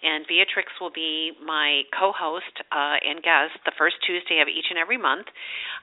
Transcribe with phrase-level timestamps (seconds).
[0.01, 4.67] And Beatrex will be my co host uh, and guest the first Tuesday of each
[4.69, 5.27] and every month.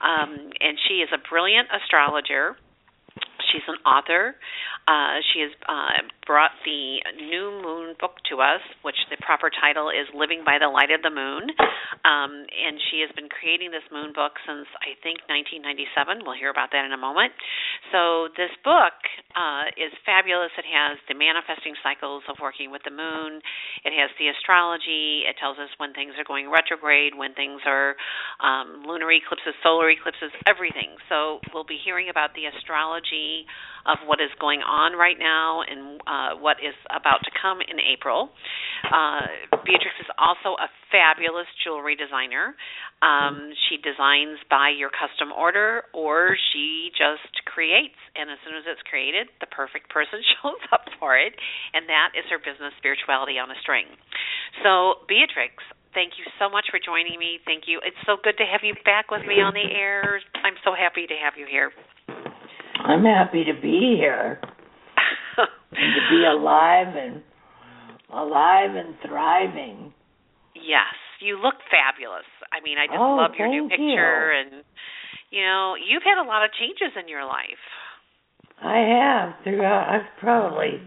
[0.03, 2.57] Um, and she is a brilliant astrologer.
[3.53, 4.37] She's an author.
[4.87, 9.91] Uh, she has uh, brought the New Moon book to us, which the proper title
[9.91, 11.51] is Living by the Light of the Moon.
[12.07, 16.23] Um, and she has been creating this moon book since, I think, 1997.
[16.25, 17.35] We'll hear about that in a moment.
[17.93, 18.95] So, this book
[19.37, 20.55] uh, is fabulous.
[20.57, 23.43] It has the manifesting cycles of working with the moon,
[23.85, 27.99] it has the astrology, it tells us when things are going retrograde, when things are
[28.41, 30.97] um, lunar eclipses, solar eclipses, everything.
[31.11, 33.40] So, we'll be hearing about the astrology
[33.87, 37.81] of what is going on right now and uh, what is about to come in
[37.81, 38.29] April.
[38.85, 42.55] Uh, Beatrex is also a fabulous jewelry designer.
[43.01, 47.97] Um, she designs by your custom order, or she just creates.
[48.13, 51.33] And as soon as it's created, the perfect person shows up for it,
[51.73, 53.89] and that is her business, Spirituality on a String.
[54.61, 55.57] So, Beatrex,
[55.95, 57.41] thank you so much for joining me.
[57.49, 57.81] Thank you.
[57.81, 60.21] It's so good to have you back with me on the air.
[60.45, 61.73] I'm so happy to have you here.
[62.85, 64.41] I'm happy to be here
[65.37, 67.23] and to be alive and
[68.13, 69.93] alive and thriving.
[70.55, 72.27] Yes, you look fabulous.
[72.53, 74.41] I mean, I just oh, love your new picture you.
[74.41, 74.65] and
[75.31, 77.63] you know, you've had a lot of changes in your life.
[78.63, 80.83] I have throughout I've probably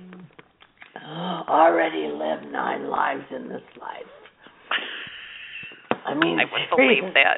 [0.95, 4.11] uh, already lived nine lives in this life.
[6.05, 7.37] I mean, I would believe that.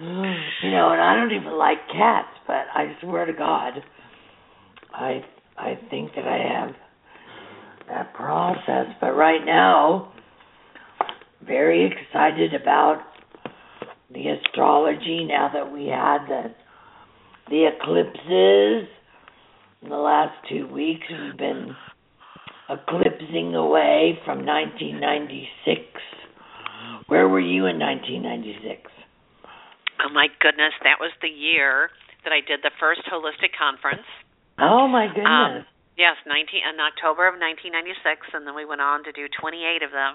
[0.00, 3.74] You know, and I don't even like cats, but I swear to God,
[4.92, 5.24] I
[5.56, 6.74] I think that I have
[7.88, 8.86] that process.
[9.00, 10.12] But right now,
[11.46, 13.02] very excited about
[14.12, 16.54] the astrology now that we had the
[17.50, 18.88] the eclipses
[19.82, 21.06] in the last two weeks.
[21.10, 21.76] We've been
[22.70, 25.82] eclipsing away from 1996.
[27.06, 28.90] Where were you in 1996?
[30.04, 31.88] Oh my goodness, that was the year
[32.24, 34.04] that I did the first holistic conference.
[34.60, 35.64] Oh my goodness.
[35.64, 35.66] Um,
[35.96, 39.92] yes, 19 in October of 1996 and then we went on to do 28 of
[39.92, 40.14] them.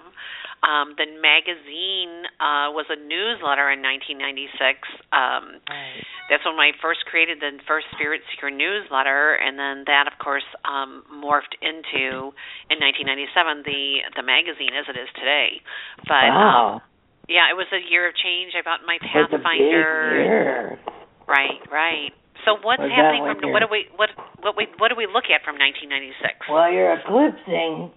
[0.61, 4.85] Um the magazine uh was a newsletter in 1996.
[5.09, 6.05] Um right.
[6.29, 10.45] that's when I first created the first Spirit Seeker newsletter and then that of course
[10.69, 12.35] um morphed into
[12.69, 15.65] in 1997 the the magazine as it is today.
[16.05, 16.83] But wow.
[16.83, 16.89] um
[17.29, 18.57] yeah, it was a year of change.
[18.57, 20.17] I bought my Pathfinder.
[20.17, 20.79] year.
[21.27, 22.11] Right, right.
[22.45, 24.09] So what's Was happening from what do we what
[24.41, 26.49] what we what do we look at from 1996?
[26.49, 27.91] Well, you're eclipsing.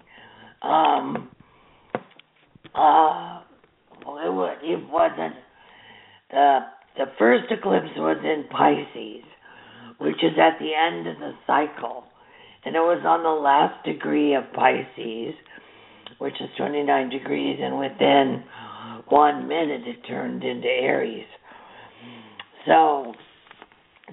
[0.60, 1.30] Um.
[2.74, 3.40] Uh.
[4.04, 5.36] Well, it, it wasn't
[6.30, 6.60] the
[6.98, 9.24] the first eclipse was in Pisces,
[9.98, 12.04] which is at the end of the cycle.
[12.64, 15.34] And it was on the last degree of Pisces,
[16.18, 18.44] which is 29 degrees, and within
[19.08, 21.26] one minute it turned into Aries.
[22.66, 23.12] So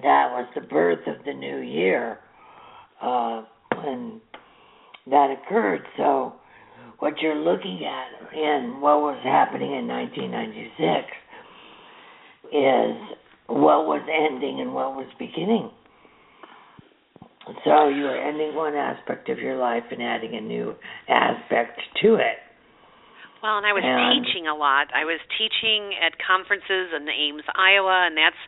[0.02, 2.18] that was the birth of the new year
[3.00, 3.42] uh,
[3.82, 4.20] when
[5.06, 5.82] that occurred.
[5.96, 6.34] So
[6.98, 11.06] what you're looking at in what was happening in 1996
[12.52, 12.96] is
[13.46, 15.70] what was ending and what was beginning.
[17.64, 20.74] So you are ending one aspect of your life and adding a new
[21.08, 22.36] aspect to it.
[23.42, 24.92] Well, and I was and, teaching a lot.
[24.92, 28.42] I was teaching at conferences in Ames, Iowa, and that's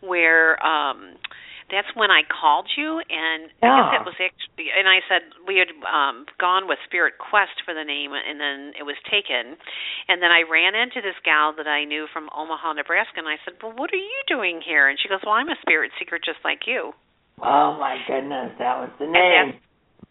[0.00, 1.20] where um
[1.68, 3.68] that's when I called you, and yeah.
[3.68, 7.60] I guess it was actually, and I said we had um gone with Spirit Quest
[7.64, 9.60] for the name, and then it was taken,
[10.08, 13.36] and then I ran into this gal that I knew from Omaha, Nebraska, and I
[13.44, 16.16] said, "Well, what are you doing here?" And she goes, "Well, I'm a spirit seeker
[16.16, 16.96] just like you."
[17.44, 19.60] Oh my goodness, that was the name.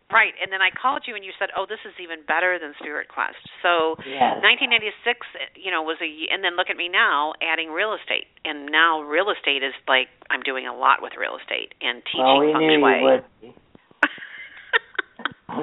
[0.08, 2.72] Right, and then I called you and you said, "Oh, this is even better than
[2.80, 4.40] Spirit Quest." So, yes.
[4.40, 8.72] 1996, you know, was a and then look at me now adding real estate, and
[8.72, 12.40] now real estate is like I'm doing a lot with real estate and teaching well,
[12.40, 12.96] we feng knew shui.
[12.96, 13.24] You would.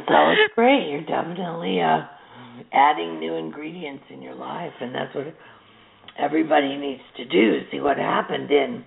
[0.04, 0.92] so it's great.
[0.92, 2.04] You're definitely uh,
[2.68, 5.32] adding new ingredients in your life, and that's what
[6.20, 7.64] everybody needs to do.
[7.72, 8.84] See what happened in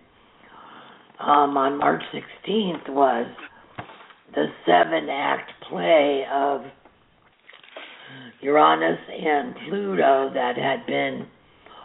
[1.20, 3.26] um, on March 16th was
[4.38, 6.62] the seven act play of
[8.40, 11.26] Uranus and Pluto that had been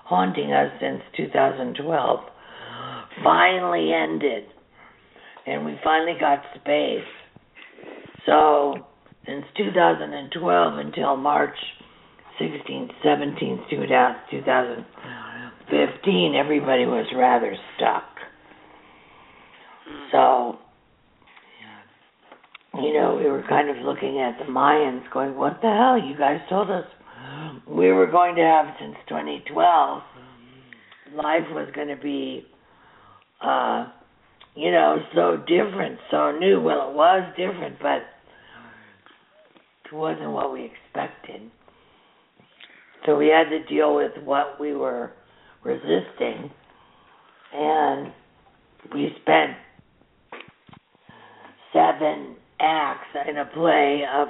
[0.05, 2.21] haunting us since 2012
[3.25, 4.45] finally ended.
[5.47, 7.09] And we finally got space.
[8.27, 8.75] So,
[9.25, 11.57] since 2012 until March
[12.39, 18.05] 16th, 17th, 2015, everybody was rather stuck.
[20.13, 20.59] So,
[22.75, 25.99] you know, we were kind of looking at the Mayans going, what the hell?
[25.99, 26.85] You guys told us
[27.69, 30.03] we were going to have since 2012.
[31.15, 32.47] Life was going to be,
[33.43, 33.89] uh,
[34.55, 36.63] you know, so different, so new.
[36.63, 38.03] Well, it was different, but
[39.85, 41.51] it wasn't what we expected.
[43.05, 45.13] So we had to deal with what we were
[45.63, 46.51] resisting.
[47.55, 48.13] And
[48.95, 49.53] we spent
[51.75, 54.29] seven acts in a play of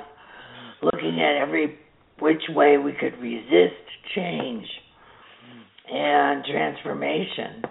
[0.83, 1.79] looking at every
[2.19, 3.75] which way we could resist
[4.15, 4.67] change
[5.91, 7.63] and transformation.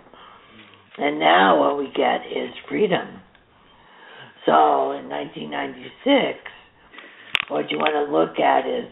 [0.97, 3.21] And now what we get is freedom.
[4.45, 6.39] So in 1996,
[7.49, 8.91] what you want to look at is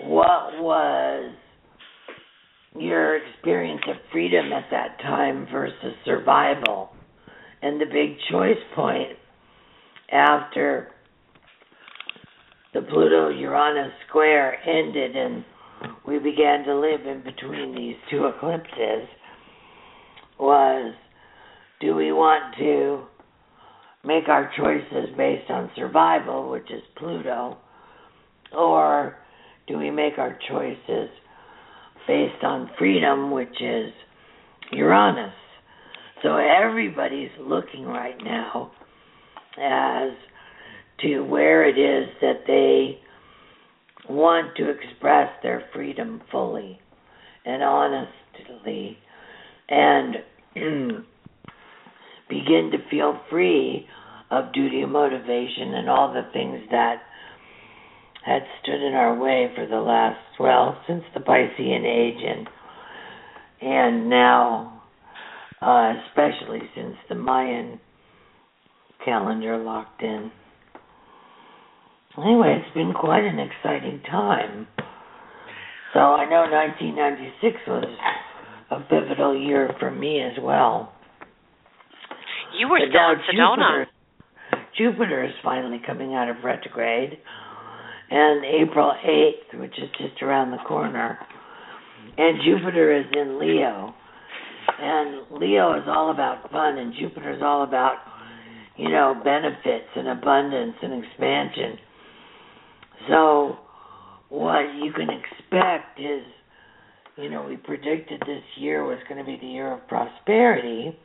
[0.00, 1.34] what was
[2.78, 6.90] your experience of freedom at that time versus survival.
[7.62, 9.16] And the big choice point
[10.10, 10.88] after
[12.74, 15.44] the Pluto Uranus square ended and
[16.06, 19.08] we began to live in between these two eclipses
[20.38, 20.94] was
[21.80, 23.04] do we want to
[24.04, 27.58] make our choices based on survival, which is Pluto,
[28.56, 29.16] or
[29.66, 31.10] do we make our choices
[32.06, 33.92] based on freedom, which is
[34.72, 35.34] Uranus?
[36.22, 38.72] So everybody's looking right now
[39.60, 40.10] as
[41.00, 42.98] to where it is that they
[44.08, 46.78] want to express their freedom fully
[47.44, 48.98] and honestly
[49.68, 50.16] and
[52.28, 53.86] begin to feel free
[54.30, 56.96] of duty and motivation and all the things that
[58.24, 62.48] had stood in our way for the last well since the Piscean age and
[63.60, 64.82] and now
[65.62, 67.80] uh, especially since the Mayan
[69.06, 70.30] calendar locked in.
[72.18, 74.66] Anyway, it's been quite an exciting time.
[75.94, 77.84] So I know 1996 was
[78.70, 80.92] a pivotal year for me as well.
[82.58, 83.86] You were but still in Sedona.
[84.76, 87.18] Jupiter, Jupiter is finally coming out of retrograde,
[88.10, 91.18] and April 8th, which is just around the corner,
[92.16, 93.94] and Jupiter is in Leo.
[94.78, 97.96] And Leo is all about fun, and Jupiter is all about
[98.76, 101.78] you know, benefits and abundance and expansion.
[103.08, 103.56] So,
[104.28, 106.22] what you can expect is,
[107.16, 110.96] you know, we predicted this year was going to be the year of prosperity,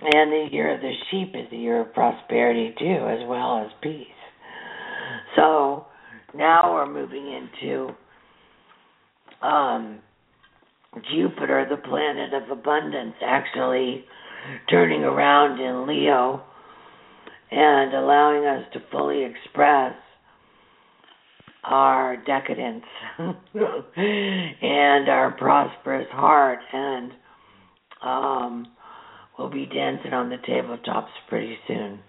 [0.00, 3.72] and the year of the sheep is the year of prosperity too, as well as
[3.82, 4.06] peace.
[5.36, 5.86] So,
[6.34, 7.88] now we're moving into
[9.42, 9.98] um,
[11.12, 14.04] Jupiter, the planet of abundance, actually
[14.70, 16.42] turning around in Leo
[17.50, 19.94] and allowing us to fully express
[21.64, 22.84] our decadence
[23.18, 27.12] and our prosperous heart and
[28.02, 28.66] um
[29.38, 32.00] we'll be dancing on the tabletops pretty soon.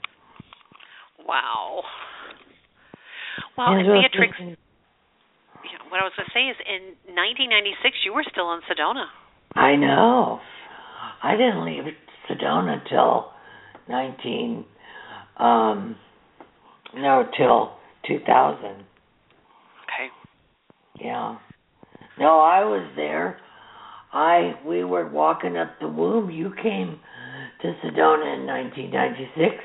[1.27, 1.84] Wow.
[3.58, 4.55] Well, And Beatrex, yeah,
[5.89, 9.05] what I was going to say is in 1996 you were still in Sedona.
[9.55, 10.39] I know.
[11.22, 11.84] I didn't leave
[12.29, 13.31] Sedona till
[13.88, 14.65] nineteen
[15.39, 15.96] um
[16.96, 17.74] no till
[18.08, 18.84] two thousand.
[19.86, 20.10] Okay.
[21.01, 21.38] Yeah.
[22.19, 23.39] No, I was there.
[24.12, 26.29] I we were walking up the womb.
[26.29, 27.00] You came
[27.62, 29.55] to Sedona in 1996,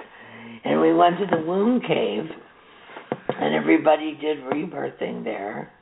[0.65, 2.25] and we went to the womb cave,
[3.29, 5.73] and everybody did rebirthing there.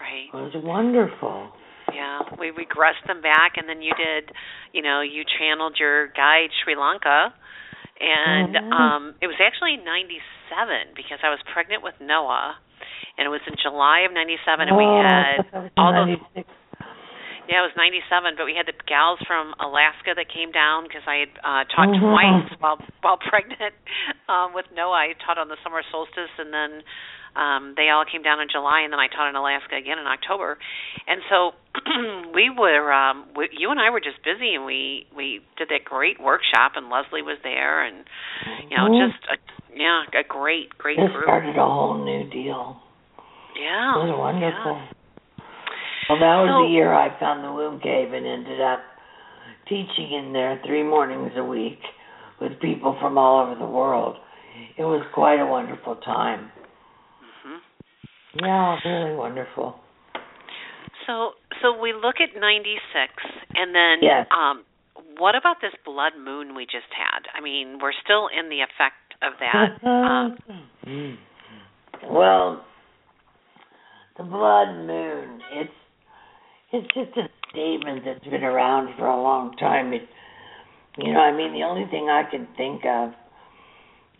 [0.00, 0.28] Right.
[0.32, 1.52] It was wonderful.
[1.94, 4.32] Yeah, we regressed them back, and then you did,
[4.72, 7.34] you know, you channeled your guide Sri Lanka,
[8.00, 8.72] and Mhm.
[8.72, 12.56] um it was actually '97 because I was pregnant with Noah,
[13.18, 15.92] and it was in July of '97, and we Oh, had thought that was all
[15.92, 16.48] those 96.
[17.48, 21.04] Yeah, it was '97, but we had the gals from Alaska that came down because
[21.06, 22.00] I had uh, taught Mhm.
[22.00, 23.74] twice while while pregnant
[24.28, 25.12] um, with Noah.
[25.12, 26.82] I taught on the summer solstice, and then
[27.36, 30.06] um, they all came down in July, and then I taught in Alaska again in
[30.06, 30.56] October.
[31.06, 31.52] And so
[32.32, 35.84] we were, um, we, you and I were just busy, and we we did that
[35.84, 38.06] great workshop, and Leslie was there, and
[38.70, 39.10] you know, Mhm.
[39.10, 39.36] just a,
[39.76, 41.10] yeah, a great great group.
[41.10, 41.24] It group.
[41.28, 42.80] started a whole new deal.
[43.54, 44.80] Yeah, It was wonderful.
[44.80, 44.93] yeah.
[46.08, 48.80] Well, that was So- the year I found the womb cave and ended up
[49.66, 51.80] teaching in there three mornings a week
[52.40, 54.16] with people from all over the world.
[54.76, 56.50] It was quite a wonderful time.
[57.42, 57.58] hmm
[58.44, 59.80] Yeah, really wonderful.
[61.06, 61.32] So
[61.62, 63.12] so we look at 96
[63.54, 64.26] and then Yes.
[64.30, 64.64] um
[65.18, 67.26] what about this blood moon we just had?
[67.34, 69.84] I mean, we're still in the effect of that.
[69.86, 71.18] um
[72.10, 72.64] well,
[74.18, 75.72] the blood moon, it's
[76.74, 79.92] it's just a statement that's been around for a long time.
[79.92, 80.02] It
[80.98, 83.10] you know, I mean the only thing I can think of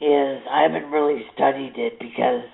[0.00, 2.44] is I haven't really studied it because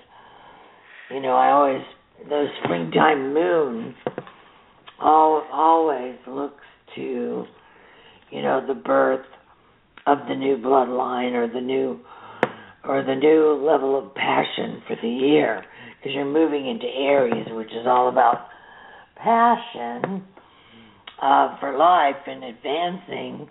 [1.09, 1.81] you know, I always
[2.27, 3.95] the springtime moon
[5.01, 6.63] al always looks
[6.95, 7.45] to
[8.31, 9.25] you know, the birth
[10.07, 11.99] of the new bloodline or the new
[12.83, 15.63] or the new level of passion for the year
[15.97, 18.47] because you're moving into Aries, which is all about
[19.23, 20.23] passion
[21.21, 23.49] uh, for life and advancing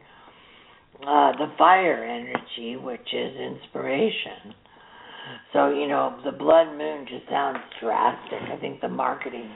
[1.02, 4.54] uh, the fire energy, which is inspiration.
[5.52, 8.40] So you know, the blood moon just sounds drastic.
[8.52, 9.50] I think the marketing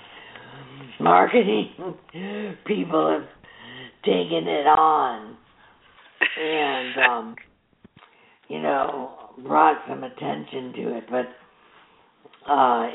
[1.01, 1.71] marketing
[2.67, 3.29] people have
[4.05, 5.37] taken it on
[6.41, 7.37] and um
[8.49, 9.11] you know
[9.43, 11.27] brought some attention to it but
[12.51, 12.87] uh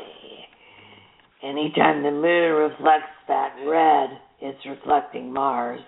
[1.43, 5.81] anytime the moon reflects that red it's reflecting mars.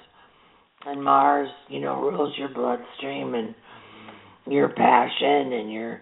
[0.85, 3.55] And mars you know rules your bloodstream and
[4.47, 6.01] your passion and your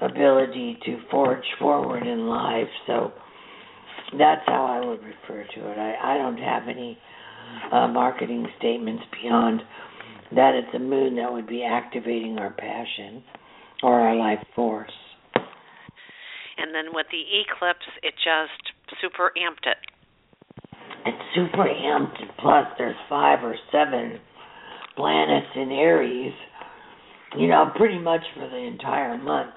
[0.00, 2.68] ability to forge forward in life.
[2.86, 3.12] So
[4.18, 5.78] that's how i would refer to it.
[5.78, 6.98] I i don't have any
[7.72, 9.60] uh, marketing statements beyond
[10.34, 13.22] that it's a moon that would be activating our passion
[13.82, 14.90] or our life force.
[16.60, 19.78] And then with the eclipse, it just super amped it.
[21.06, 24.20] It's super amped, plus there's five or seven
[24.96, 26.34] planets in Aries,
[27.38, 29.50] you know, pretty much for the entire month.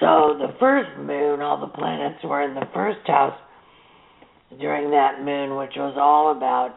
[0.00, 3.38] So the first moon, all the planets were in the first house
[4.58, 6.76] during that moon, which was all about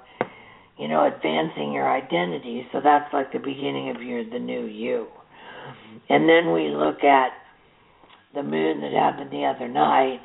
[0.80, 2.66] you know, advancing your identity.
[2.72, 5.08] So that's like the beginning of your the new you.
[6.08, 7.32] And then we look at
[8.34, 10.20] the moon that happened the other night,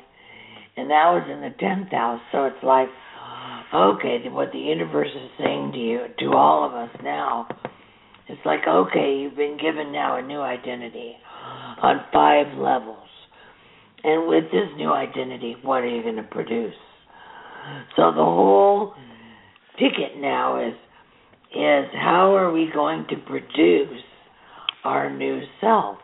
[0.77, 2.21] and that was in the tenth house.
[2.31, 2.89] So it's like,
[3.73, 7.47] okay, what the universe is saying to you, to all of us now,
[8.27, 11.15] it's like, okay, you've been given now a new identity
[11.81, 13.07] on five levels,
[14.03, 16.75] and with this new identity, what are you going to produce?
[17.95, 18.93] So the whole
[19.79, 20.73] ticket now is
[21.51, 24.03] is how are we going to produce
[24.83, 25.97] our new self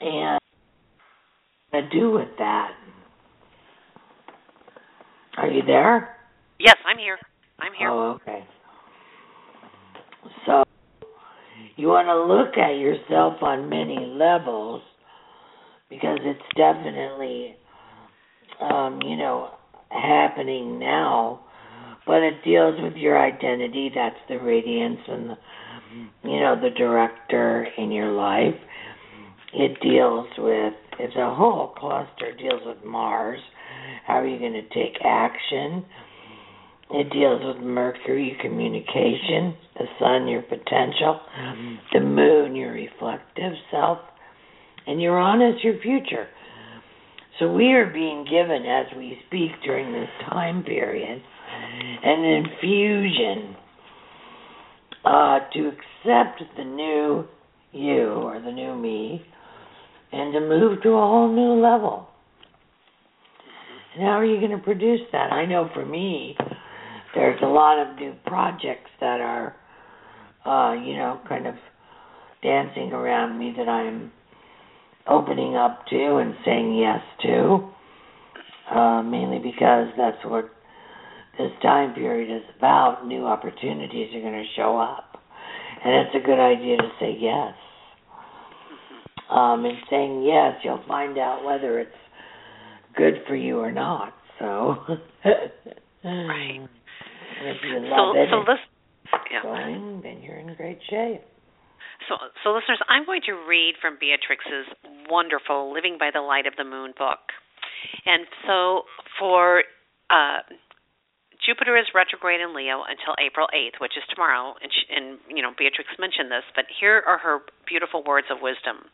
[0.00, 0.39] and
[1.72, 2.70] to do with that
[5.38, 6.16] are you there
[6.58, 7.18] Yes, I'm here.
[7.58, 7.88] I'm here.
[7.88, 8.44] oh okay
[10.46, 10.62] so
[11.76, 14.82] you want to look at yourself on many levels
[15.88, 17.56] because it's definitely
[18.60, 19.50] um you know
[19.90, 21.40] happening now
[22.06, 23.90] but it deals with your identity.
[23.94, 25.36] That's the radiance and the,
[26.24, 28.54] you know, the director in your life.
[29.52, 33.40] It deals with it's a whole cluster deals with Mars.
[34.06, 35.84] How are you going to take action?
[36.90, 41.20] It deals with Mercury, communication, the sun, your potential,
[41.92, 43.98] the moon, your reflective self,
[44.86, 46.26] and Uranus, your future.
[47.38, 51.22] So we are being given, as we speak during this time period,
[52.04, 53.56] an infusion
[55.04, 57.24] uh, to accept the new
[57.72, 59.24] you or the new me
[60.12, 62.08] and to move to a whole new level.
[63.94, 65.32] And how are you going to produce that?
[65.32, 66.36] I know for me,
[67.14, 69.56] there's a lot of new projects that are,
[70.44, 71.54] uh, you know, kind of
[72.42, 74.12] dancing around me that I'm
[75.08, 77.70] opening up to and saying yes to,
[78.74, 80.50] uh, mainly because that's what
[81.36, 83.06] this time period is about.
[83.06, 85.20] New opportunities are going to show up,
[85.84, 87.54] and it's a good idea to say yes.
[89.30, 91.90] Um, and saying yes, you'll find out whether it's
[92.96, 94.12] good for you or not.
[94.38, 94.76] So,
[96.04, 96.60] right.
[97.42, 98.58] if you love so, it, so listen,
[99.30, 99.42] yeah.
[99.42, 101.22] going, then you're in great shape.
[102.08, 104.66] So, so listeners, I'm going to read from Beatrex's
[105.08, 107.20] wonderful "Living by the Light of the Moon" book,
[108.06, 108.82] and so
[109.18, 109.62] for
[110.10, 110.40] uh,
[111.44, 115.40] Jupiter is retrograde in Leo until April 8th, which is tomorrow, and, she, and you
[115.40, 118.84] know Beatrex mentioned this, but here are her beautiful words of wisdom.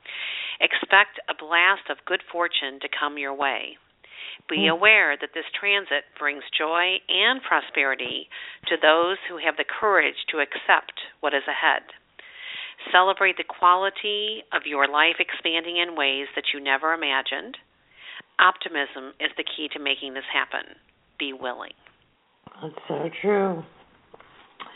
[0.60, 3.78] Expect a blast of good fortune to come your way.
[4.48, 4.78] Be hmm.
[4.78, 8.28] aware that this transit brings joy and prosperity
[8.70, 11.82] to those who have the courage to accept what is ahead.
[12.92, 17.58] Celebrate the quality of your life expanding in ways that you never imagined.
[18.38, 20.76] Optimism is the key to making this happen.
[21.18, 21.74] Be willing.
[22.62, 23.62] That's so true.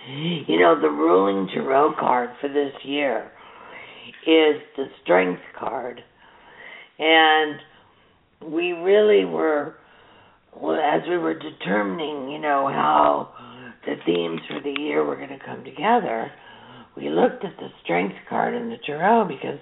[0.08, 3.30] You know, the ruling tarot card for this year
[4.26, 6.02] is the strength card.
[6.99, 7.60] And
[8.52, 9.76] we really were,
[10.54, 13.32] as we were determining, you know, how
[13.86, 16.30] the themes for the year were going to come together,
[16.97, 19.58] we looked at the strength card in the tarot because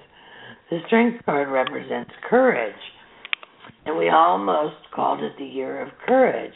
[0.70, 2.74] the strength card represents courage.
[3.86, 6.54] And we almost called it the year of courage.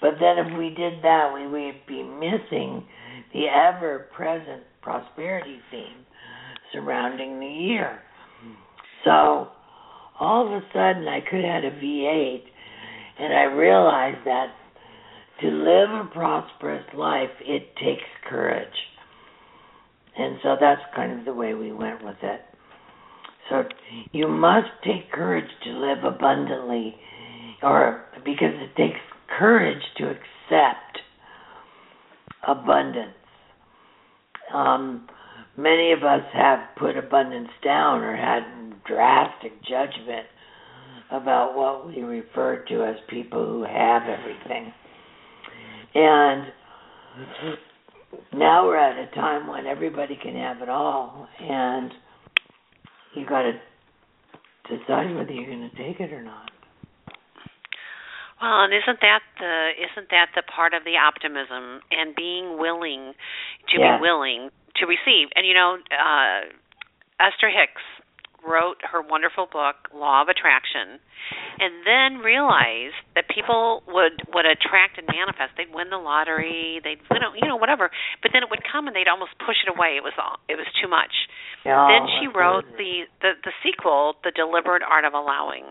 [0.00, 2.84] But then if we did that, we would be missing
[3.32, 6.06] the ever present prosperity theme
[6.72, 8.00] surrounding the year.
[9.04, 9.48] So
[10.20, 12.42] all of a sudden, I could have had a V8,
[13.18, 14.48] and I realized that
[15.40, 18.66] to live a prosperous life, it takes courage.
[20.16, 22.40] And so that's kind of the way we went with it.
[23.48, 23.64] So
[24.12, 26.96] you must take courage to live abundantly,
[27.62, 28.98] or because it takes
[29.38, 30.98] courage to accept
[32.46, 33.14] abundance.
[34.52, 35.08] Um,
[35.56, 38.42] many of us have put abundance down or had
[38.86, 40.26] drastic judgment
[41.10, 44.72] about what we refer to as people who have everything.
[45.94, 46.44] And
[48.34, 51.90] now we're at a time when everybody can have it all, and
[53.14, 53.52] you got to
[54.68, 56.50] decide whether you're going to take it or not.
[58.40, 63.14] Well, and isn't that the isn't that the part of the optimism and being willing
[63.68, 63.96] to Yeah.
[63.96, 65.28] be willing to receive?
[65.34, 66.42] And you know, uh,
[67.20, 67.82] Esther Hicks
[68.46, 71.00] wrote her wonderful book Law of Attraction,
[71.58, 75.56] and then realized that people would would attract and manifest.
[75.56, 77.90] They'd win the lottery, they'd you know you know whatever,
[78.22, 79.96] but then it would come and they'd almost push it away.
[79.96, 81.26] It was all it was too much.
[81.88, 85.64] Then she wrote the, the the sequel, The Deliberate Art of Allowing.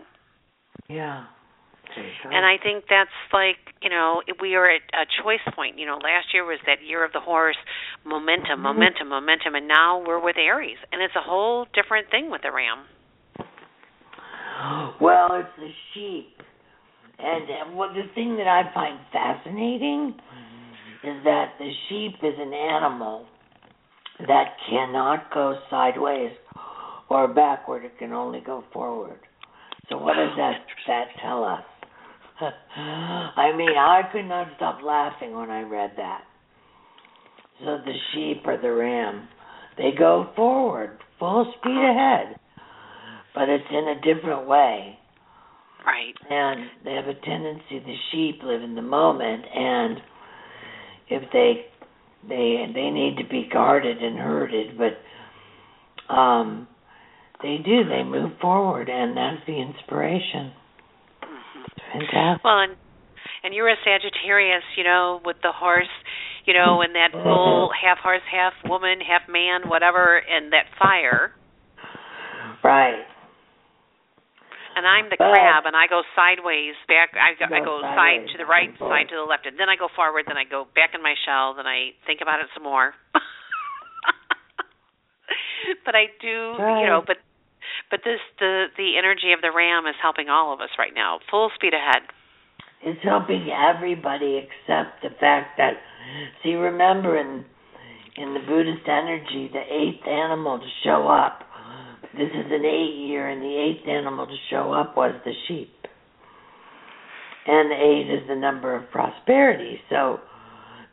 [0.89, 1.23] Yeah.
[2.25, 5.77] And I think that's like, you know, we are at a choice point.
[5.79, 7.57] You know, last year was that year of the horse,
[8.03, 8.63] momentum, Mhm.
[8.63, 12.51] momentum, momentum, and now we're with Aries, and it's a whole different thing with the
[12.51, 12.87] Ram.
[14.99, 16.41] Well, it's the sheep.
[17.19, 20.15] And uh, what the thing that I find fascinating
[21.03, 23.25] is that the sheep is an animal
[24.27, 26.31] that cannot go sideways
[27.09, 27.85] or backward.
[27.85, 29.19] It can only go forward.
[29.89, 31.63] So what does that that tell us?
[32.75, 36.21] I mean, I could not stop laughing when I read that.
[37.59, 39.27] So the sheep or the ram,
[39.77, 42.37] they go forward, full speed ahead,
[43.33, 44.97] but it's in a different way
[45.85, 46.15] Right.
[46.29, 49.97] and they have a tendency the sheep live in the moment and
[51.07, 51.65] if they
[52.27, 56.67] they they need to be guarded and herded but um
[57.41, 60.51] they do they move forward and that's the inspiration
[61.91, 62.75] fantastic Well, and
[63.43, 65.91] and you're a Sagittarius, you know, with the horse,
[66.45, 67.85] you know, and that bull, mm-hmm.
[67.85, 71.33] half horse, half woman, half man, whatever, and that fire.
[72.63, 73.05] right
[74.75, 77.81] And I'm the But- crab and I go sideways back, I go, I go go
[77.81, 80.25] side to the right, side to the left, and then I go forward.
[80.27, 81.55] Then I go back in my shell.
[81.55, 82.93] Then I think about it some more.
[85.85, 87.17] but I do, you know, but
[87.89, 91.19] but this the the energy of the ram is helping all of us right now,
[91.29, 92.03] full speed ahead.
[92.83, 95.73] It's helping everybody except the fact that
[96.43, 97.45] see remember in
[98.17, 101.43] in the Buddhist energy the eighth animal to show up.
[102.13, 105.73] This is an eight year and the eighth animal to show up was the sheep.
[107.45, 109.79] And eight is the number of prosperity.
[109.89, 110.19] So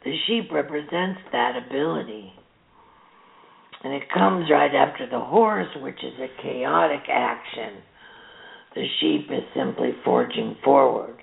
[0.04, 2.32] the sheep represents that ability.
[3.84, 7.82] And it comes right after the horse, which is a chaotic action.
[8.74, 11.16] The sheep is simply forging forward.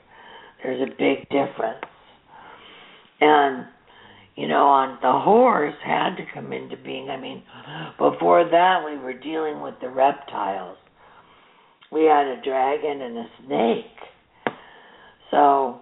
[0.63, 1.84] There's a big difference.
[3.19, 3.65] And,
[4.36, 7.10] you know, on the horse had to come into being.
[7.10, 7.41] I mean,
[7.97, 10.78] before that, we were dealing with the reptiles.
[11.91, 14.56] We had a dragon and a snake.
[15.32, 15.80] So,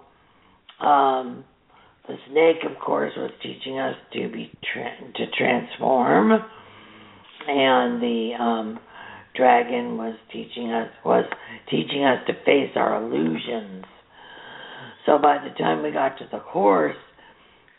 [0.80, 1.44] um,
[2.08, 6.39] the snake, of course, was teaching us to be tra- to transform,
[7.47, 8.80] and the um,
[9.36, 11.25] dragon was teaching us was
[11.69, 13.86] teaching us to face our illusions.
[15.06, 16.95] So by the time we got to the horse,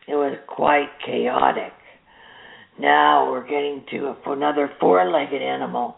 [0.09, 1.73] it was quite chaotic.
[2.79, 5.97] Now we're getting to a, another four-legged animal,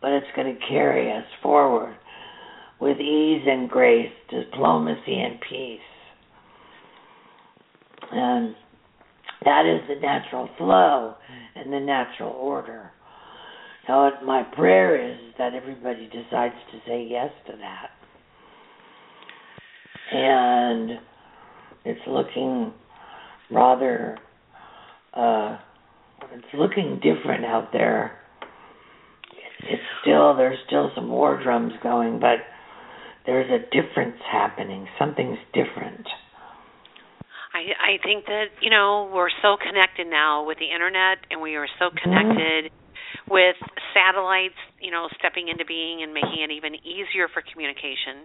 [0.00, 1.96] but it's going to carry us forward
[2.80, 5.80] with ease and grace, diplomacy and peace.
[8.12, 8.54] And
[9.44, 11.14] that is the natural flow
[11.54, 12.92] and the natural order.
[13.90, 17.90] What my prayer is that everybody decides to say yes to that.
[20.12, 20.90] And
[21.84, 22.72] it's looking
[23.50, 24.16] rather,
[25.12, 25.58] uh,
[26.32, 28.12] it's looking different out there.
[29.68, 32.38] It's still, there's still some war drums going, but
[33.26, 34.86] there's a difference happening.
[35.00, 36.06] Something's different.
[37.52, 41.56] I I think that you know we're so connected now with the internet, and we
[41.56, 42.70] are so connected
[43.28, 43.56] with
[43.92, 44.58] satellites.
[44.80, 48.24] You know, stepping into being and making it even easier for communication.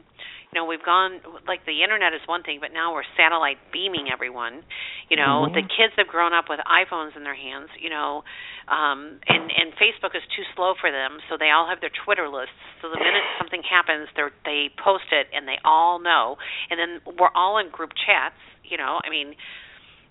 [0.52, 4.08] You know, we've gone like the internet is one thing, but now we're satellite beaming
[4.08, 4.64] everyone.
[5.10, 5.54] You know, Mhm.
[5.54, 7.70] the kids have grown up with iPhones in their hands.
[7.78, 8.24] You know,
[8.70, 12.30] um, and and Facebook is too slow for them, so they all have their Twitter
[12.30, 12.56] lists.
[12.82, 16.38] So the minute something happens, they they post it, and they all know.
[16.70, 18.40] And then we're all in group chats.
[18.64, 19.36] You know, I mean,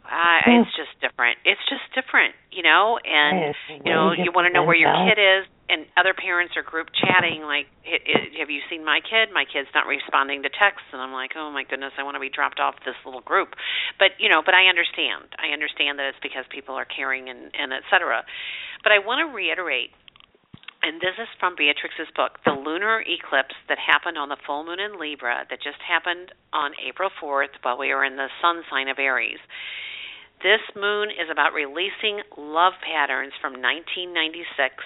[0.05, 1.39] uh, it's just different.
[1.45, 2.35] It's just different.
[2.53, 3.41] You know, and
[3.85, 6.89] you know, you want to know where your kid is, and other parents are group
[6.93, 7.43] chatting.
[7.43, 9.33] Like, "H- h- have you seen my kid?
[9.33, 12.21] My kid's not responding to texts, and I'm like, oh my goodness, I want to
[12.21, 13.57] be dropped off this little group.
[13.99, 15.33] But you know, but I understand.
[15.41, 18.25] I understand that it's because people are caring and and et cetera.
[18.85, 19.91] But I want to reiterate.
[20.85, 24.79] And this is from Beatrex's book, The Lunar Eclipse That Happened on the Full Moon
[24.79, 28.89] in Libra, that just happened on April 4th while we were in the sun sign
[28.89, 29.41] of Aries.
[30.45, 34.77] This moon is about releasing love patterns from 1996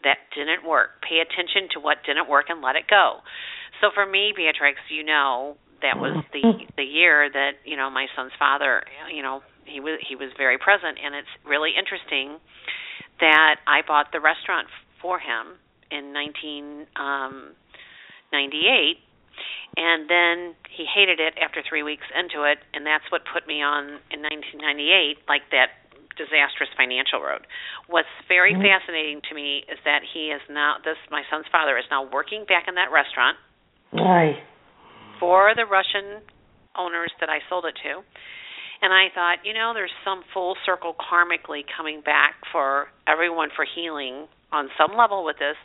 [0.00, 1.04] that didn't work.
[1.04, 3.20] Pay attention to what didn't work and let it go.
[3.84, 8.06] So for me, Beatrex, you know that was the the year that you know my
[8.16, 12.40] son's father, you know he was he was very present, and it's really interesting
[13.20, 14.68] that I bought the restaurant
[15.04, 15.60] for him
[15.92, 19.04] in 1998
[19.76, 23.62] and then he hated it after three weeks into it, and that's what put me
[23.62, 25.84] on in 1998, like that
[26.16, 27.42] disastrous financial road.
[27.88, 28.62] What's very Mhm.
[28.62, 32.44] fascinating to me is that he is now this my son's father is now working
[32.44, 33.36] back in that restaurant
[33.92, 34.38] Right.
[35.18, 36.22] for the Russian
[36.76, 38.04] owners that I sold it to.
[38.82, 43.64] And I thought, you know, there's some full circle karmically coming back for everyone for
[43.64, 45.56] healing on some level with this.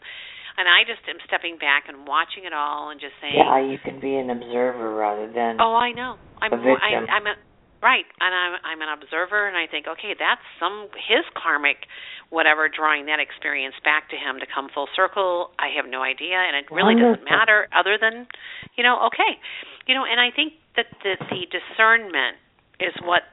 [0.60, 3.80] And I just am stepping back and watching it all and just saying, Yeah, you
[3.80, 6.20] can be an observer rather than Oh, I know.
[6.44, 7.08] I'm A I, victim.
[7.08, 7.36] I'm a
[7.80, 11.88] right, and I'm I'm an observer, and I think, okay, that's some his karmic,
[12.28, 15.56] whatever, drawing that experience back to him to come full circle.
[15.56, 18.28] I have no idea, and it really doesn't matter, other than,
[18.76, 19.40] you know, okay,
[19.88, 22.36] you know, and I think that the the discernment
[22.84, 23.24] is what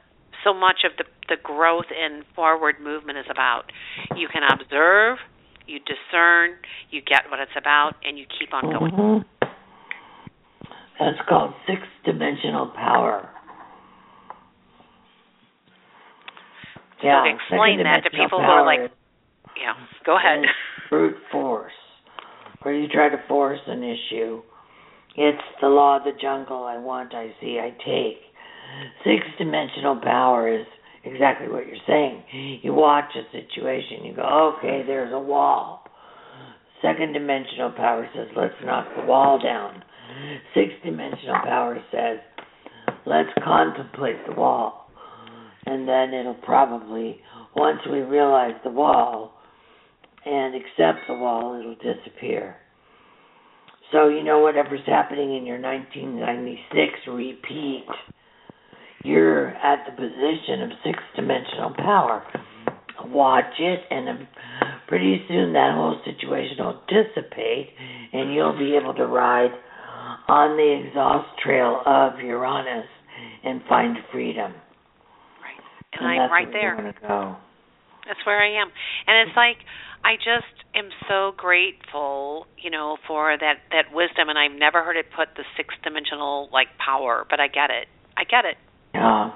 [0.47, 3.67] so much of the the growth and forward movement is about.
[4.15, 5.19] You can observe,
[5.67, 6.51] you discern,
[6.89, 8.91] you get what it's about, and you keep on going.
[8.91, 9.25] Mhm.
[10.99, 13.29] That's called six dimensional power.
[17.03, 18.91] Yeah, so to explain that to people who are like,
[19.55, 20.45] yeah, go ahead.
[20.89, 21.73] brute force,
[22.61, 24.41] where you try to force an issue.
[25.15, 26.63] It's the law of the jungle.
[26.63, 28.21] I want, I see, I take.
[29.03, 30.65] Six dimensional power is
[31.11, 32.59] exactly what you're saying.
[32.63, 35.83] You watch a situation, you go, okay, there's a wall.
[36.81, 39.83] Second dimensional power says, let's knock the wall down.
[40.53, 42.19] Six dimensional power says,
[43.05, 44.89] let's contemplate the wall.
[45.65, 47.19] And then it'll probably,
[47.55, 49.33] once we realize the wall
[50.25, 52.57] and accept the wall, it'll disappear.
[53.91, 57.85] So, you know, whatever's happening in your 1996 repeat,
[59.07, 62.23] you're at the position of six dimensional power.
[63.05, 64.27] Watch it, and
[64.87, 67.69] pretty soon that whole situation will dissipate,
[68.11, 69.51] and you'll be able to ride
[70.27, 72.85] on the exhaust trail of Uranus
[73.43, 74.51] and find freedom.
[74.51, 75.61] Right.
[75.93, 76.95] And, and I'm right there.
[77.01, 77.35] Go.
[78.07, 78.67] That's where I am.
[79.07, 79.57] And it's like
[80.03, 84.97] I just am so grateful, you know, for that that wisdom and I've never heard
[84.97, 87.87] it put the six dimensional like power, but I get it.
[88.17, 88.57] I get it.
[88.93, 89.31] Yeah.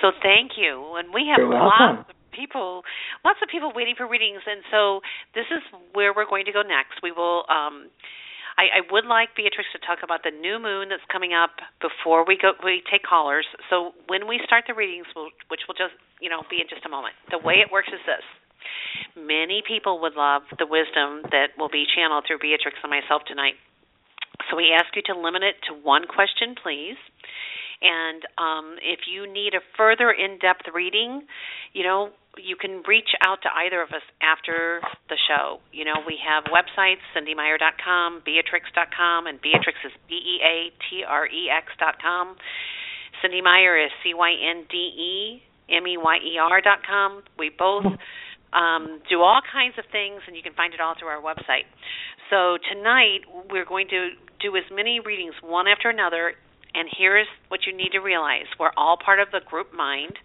[0.00, 0.96] So thank you.
[0.98, 2.82] And we have You're lots of people
[3.24, 5.00] lots of people waiting for readings and so
[5.38, 5.62] this is
[5.94, 6.98] where we're going to go next.
[7.02, 7.88] We will um
[8.54, 12.22] I, I would like Beatrex to talk about the new moon that's coming up before
[12.26, 13.46] we go we take callers.
[13.70, 16.86] So when we start the readings, we'll, which will just you know be in just
[16.86, 17.14] a moment.
[17.30, 18.22] The way it works is this:
[19.18, 23.58] many people would love the wisdom that will be channeled through Beatrex and myself tonight.
[24.50, 26.98] So we ask you to limit it to one question, please.
[27.82, 31.26] And um, if you need a further in-depth reading,
[31.72, 35.60] you know, you can reach out to either of us after the show.
[35.72, 40.66] You know, we have websites, cyndemeyer.com, beatrex.com, and Beatrex is B-E-A-T-R-E-X.com.
[43.22, 45.40] Cynde Meyer is C-Y-N-D-E-M-E-Y-E-R
[46.60, 47.22] dot com.
[47.38, 47.86] We both
[48.52, 51.64] um, do all kinds of things, and you can find it all through our website.
[52.30, 54.10] So tonight, we're going to
[54.40, 56.34] do as many readings, one after another,
[56.74, 60.18] and here's what you need to realize we're all part of the group mind.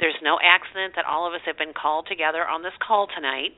[0.00, 3.56] There's no accident that all of us have been called together on this call tonight.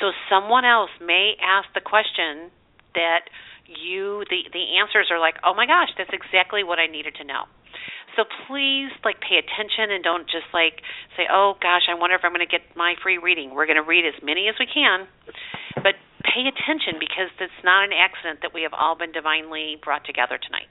[0.00, 2.50] So someone else may ask the question
[2.94, 3.28] that
[3.68, 7.24] you the the answers are like, "Oh my gosh, that's exactly what I needed to
[7.24, 7.44] know."
[8.16, 10.80] So please like pay attention and don't just like
[11.16, 13.80] say, "Oh gosh, I wonder if I'm going to get my free reading." We're going
[13.80, 15.06] to read as many as we can.
[15.76, 20.04] But pay attention because it's not an accident that we have all been divinely brought
[20.04, 20.68] together tonight.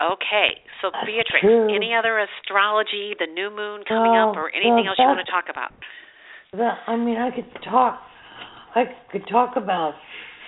[0.00, 1.44] Okay, so Beatrex,
[1.76, 5.20] any other astrology, the new moon coming Well, up, or anything well, else you want
[5.24, 5.72] to talk about?
[6.52, 8.00] The, I mean, I could talk.
[8.74, 9.94] I could talk about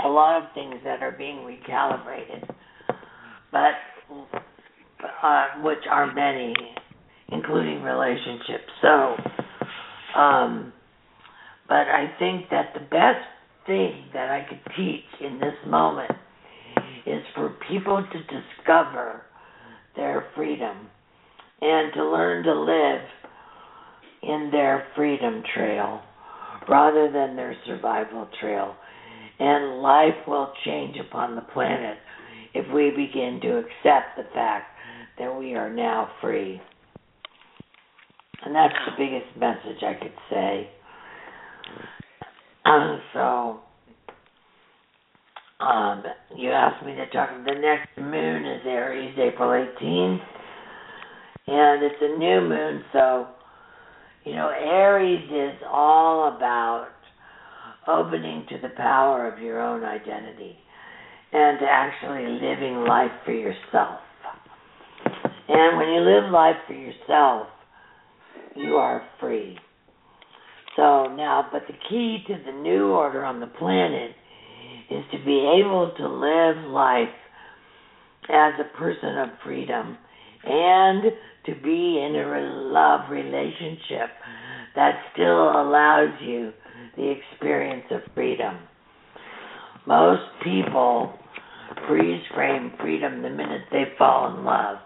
[0.02, 2.48] a lot of things that are being recalibrated,
[3.50, 3.74] but
[5.22, 6.54] uh, which are many,
[7.28, 8.72] including relationships.
[8.80, 9.16] So,
[10.18, 10.72] um,
[11.68, 13.26] but I think that the best
[13.66, 16.12] thing that I could teach in this moment
[17.06, 19.22] is for people to discover
[19.96, 20.88] their freedom
[21.60, 23.02] and to learn to live
[24.22, 26.00] in their freedom trail
[26.68, 28.74] rather than their survival trail.
[29.38, 31.98] And life will change upon the planet
[32.54, 34.66] if we begin to accept the fact
[35.18, 36.60] that we are now free.
[38.44, 40.70] And that's the biggest message I could say.
[43.12, 43.60] So,
[45.62, 46.02] um,
[46.36, 47.30] you asked me to talk.
[47.44, 50.20] The next moon is Aries, April 18th.
[51.46, 53.28] And it's a new moon, so
[54.24, 56.88] you know, Aries is all about
[57.88, 60.56] opening to the power of your own identity
[61.32, 64.00] and actually living life for yourself.
[65.48, 67.48] And when you live life for yourself,
[68.54, 69.58] you are free.
[70.76, 74.12] So now, but the key to the new order on the planet
[74.92, 77.08] is to be able to live life
[78.28, 79.96] as a person of freedom
[80.44, 81.02] and
[81.46, 84.10] to be in a love relationship
[84.74, 86.52] that still allows you
[86.96, 88.58] the experience of freedom.
[89.86, 91.12] Most people
[91.88, 94.76] freeze frame freedom the minute they fall in love,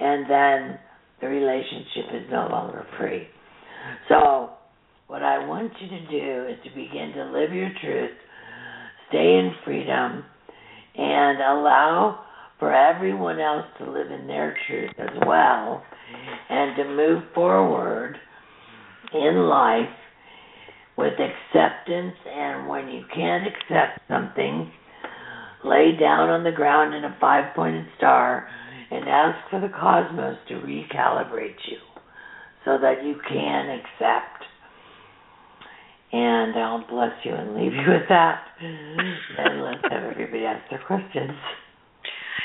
[0.00, 0.78] and then
[1.20, 3.26] the relationship is no longer free.
[4.08, 4.50] So,
[5.08, 8.16] what I want you to do is to begin to live your truth,
[9.12, 10.24] stay in freedom,
[10.96, 12.24] and allow
[12.58, 15.82] for everyone else to live in their truth as well
[16.48, 18.16] and to move forward
[19.12, 19.88] in life
[20.96, 22.14] with acceptance.
[22.32, 24.70] And when you can't accept something
[25.64, 28.48] lay down on the ground in a five pointed star
[28.90, 31.78] and ask for the cosmos to recalibrate you
[32.64, 34.44] so that you can accept
[36.12, 39.38] and I'll bless you and leave you with that mm-hmm.
[39.38, 41.32] and let's have everybody ask their questions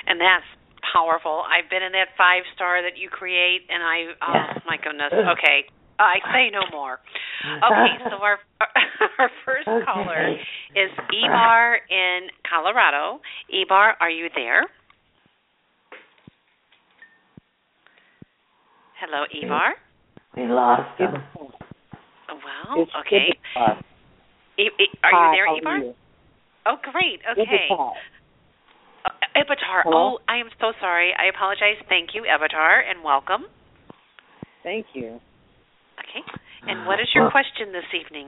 [0.07, 0.47] and that's
[0.93, 1.43] powerful.
[1.45, 4.59] I've been in that five star that you create, and I oh Yeah.
[4.65, 5.11] my goodness.
[5.11, 5.67] Okay,
[5.99, 6.99] I say no more.
[7.45, 8.39] Okay, so our
[9.19, 9.85] our first Okay.
[9.85, 10.31] caller
[10.75, 13.19] is Ebar in Colorado.
[13.53, 14.63] Ebar, are you there?
[18.99, 19.71] Hello, Ebar.
[20.35, 21.13] We lost him.
[22.67, 23.31] Well, It's okay.
[23.55, 23.79] Ibitar.
[25.03, 25.79] Are Hi, you there, how Ebar?
[25.85, 25.93] you?
[26.65, 27.19] Oh, great.
[27.31, 27.67] Okay.
[27.69, 27.91] Ibitar.
[29.05, 29.83] Uh, Avatar.
[29.83, 30.17] Hello?
[30.17, 31.13] Oh, I am so sorry.
[31.17, 31.77] I apologize.
[31.87, 33.45] Thank you, Avatar, and welcome.
[34.63, 35.19] Thank you.
[35.99, 36.23] Okay.
[36.67, 38.27] And what is your question this evening?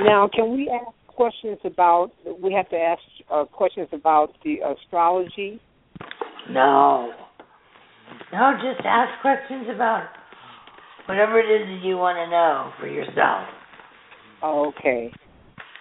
[0.00, 2.10] Now, can we ask questions about?
[2.42, 3.00] We have to ask
[3.32, 5.60] uh, questions about the astrology.
[6.50, 7.12] No.
[8.32, 10.08] No, just ask questions about
[11.06, 13.48] whatever it is that you want to know for yourself.
[14.42, 15.12] Okay.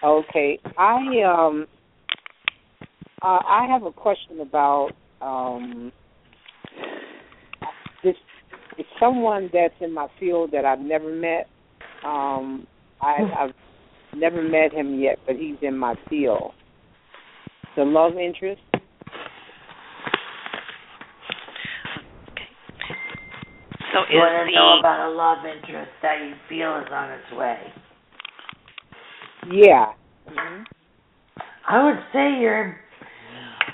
[0.03, 0.59] Okay.
[0.77, 1.67] I um
[3.21, 4.89] uh, I have a question about
[5.21, 5.91] um
[8.03, 8.15] this
[8.77, 11.47] it's someone that's in my field that I've never met.
[12.05, 12.67] Um
[13.01, 13.55] I I've
[14.15, 16.51] never met him yet, but he's in my field.
[17.75, 18.61] The love interest.
[23.95, 27.12] So You is want to know about a love interest that you feel is on
[27.15, 27.60] its way.
[29.49, 29.93] Yeah.
[30.27, 30.63] hmm
[31.67, 32.75] I would say you're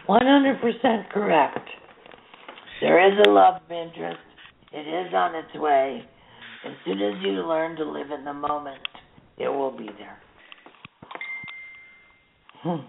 [0.08, 1.68] 100% correct.
[2.82, 4.22] There is a love interest.
[4.72, 6.04] It is on its way.
[6.66, 8.80] As soon as you learn to live in the moment,
[9.40, 10.18] it will be there.
[12.62, 12.86] Hmm.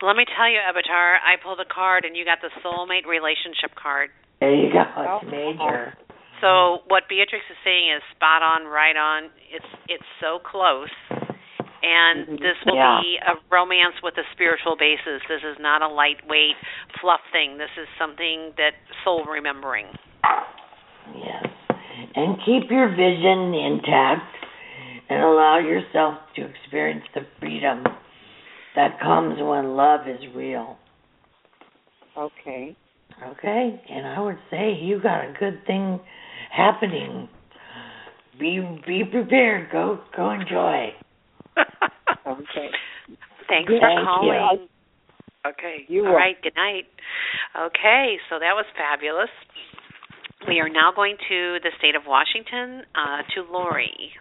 [0.00, 3.74] Let me tell you, Avatar, I pulled a card and you got the soulmate relationship
[3.74, 4.10] card.
[4.38, 4.84] There you go.
[4.96, 5.18] Oh.
[5.22, 5.92] It's major.
[6.40, 9.30] So what Beatrex is saying is spot on, right on.
[9.52, 10.90] It's it's so close.
[11.82, 12.40] And Mhm.
[12.40, 13.00] this will Yeah.
[13.00, 15.22] be a romance with a spiritual basis.
[15.28, 16.56] This is not a lightweight
[17.00, 17.56] fluff thing.
[17.56, 19.86] This is something that soul remembering.
[21.14, 21.46] Yes.
[22.14, 24.36] And keep your vision intact
[25.08, 27.84] and allow yourself to experience the freedom
[28.74, 30.78] that comes when love is real.
[32.16, 32.76] Okay.
[33.22, 33.80] Okay?
[33.88, 36.00] And I would say you got a good thing
[36.50, 37.28] happening.
[38.38, 39.70] Be be prepared.
[39.70, 40.88] Go go enjoy.
[42.26, 42.68] Okay.
[43.48, 44.04] Thanks for Thank you.
[44.04, 44.68] calling.
[45.46, 45.84] Okay.
[45.88, 46.36] You're All right.
[46.42, 46.84] Good night.
[47.58, 48.16] Okay.
[48.28, 49.30] So that was fabulous.
[50.46, 54.12] We are now going to the state of Washington uh, to Lori.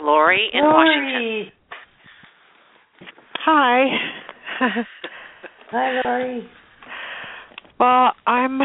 [0.00, 1.52] Lori in Washington.
[3.44, 3.84] Hi.
[5.70, 6.48] Hi Lori.
[7.78, 8.58] well, I'm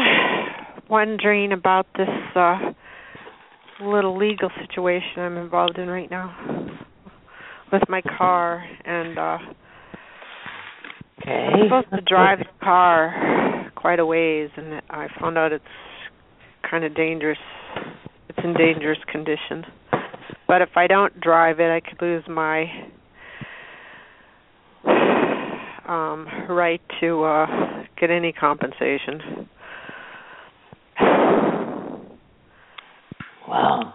[0.92, 2.58] wondering about this uh
[3.82, 6.36] little legal situation I'm involved in right now
[7.72, 9.38] with my car and uh
[11.22, 11.30] Okay.
[11.30, 15.64] I'm supposed to drive the car quite a ways and I found out it's
[16.68, 17.38] kind of dangerous.
[18.28, 19.64] It's in dangerous condition.
[20.48, 22.64] But if I don't drive it, I could lose my
[25.88, 27.46] um right to uh
[28.00, 29.48] get any compensation.
[33.52, 33.92] Wow.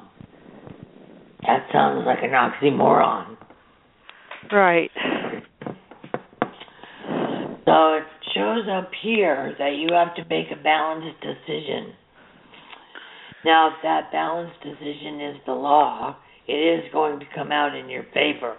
[1.41, 3.37] That sounds like an oxymoron.
[4.53, 4.91] Right.
[7.65, 8.03] So it
[8.35, 11.93] shows up here that you have to make a balanced decision.
[13.45, 16.15] Now, if that balanced decision is the law,
[16.47, 18.57] it is going to come out in your favor.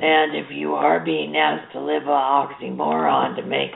[0.00, 3.72] And if you are being asked to live a oxymoron to make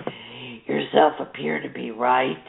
[0.66, 2.42] yourself appear to be right,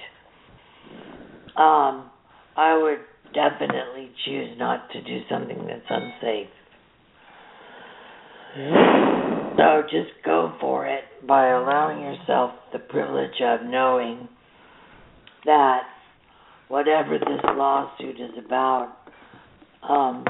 [1.58, 2.10] um,
[2.56, 3.00] I would
[3.36, 6.48] definitely choose not to do something that's unsafe.
[9.58, 14.28] So just go for it by allowing yourself the privilege of knowing
[15.46, 15.84] that
[16.68, 18.98] whatever this lawsuit is about,
[19.88, 20.26] um,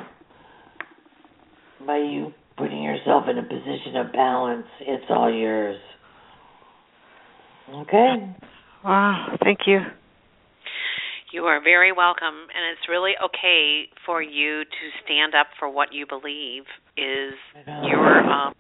[1.87, 5.79] by you putting yourself in a position of balance, it's all yours.
[7.73, 8.35] Okay?
[8.83, 9.79] Wow, thank you.
[11.35, 15.91] You are very welcome, and it's really okay for you to stand up for what
[15.91, 16.63] you believe
[16.95, 17.35] is
[17.83, 18.55] your um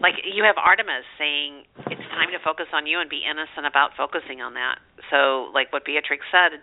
[0.00, 3.92] like you have Artemis saying it's time to focus on you and be innocent about
[3.92, 4.80] focusing on that.
[5.12, 6.56] So like what Beatrex said,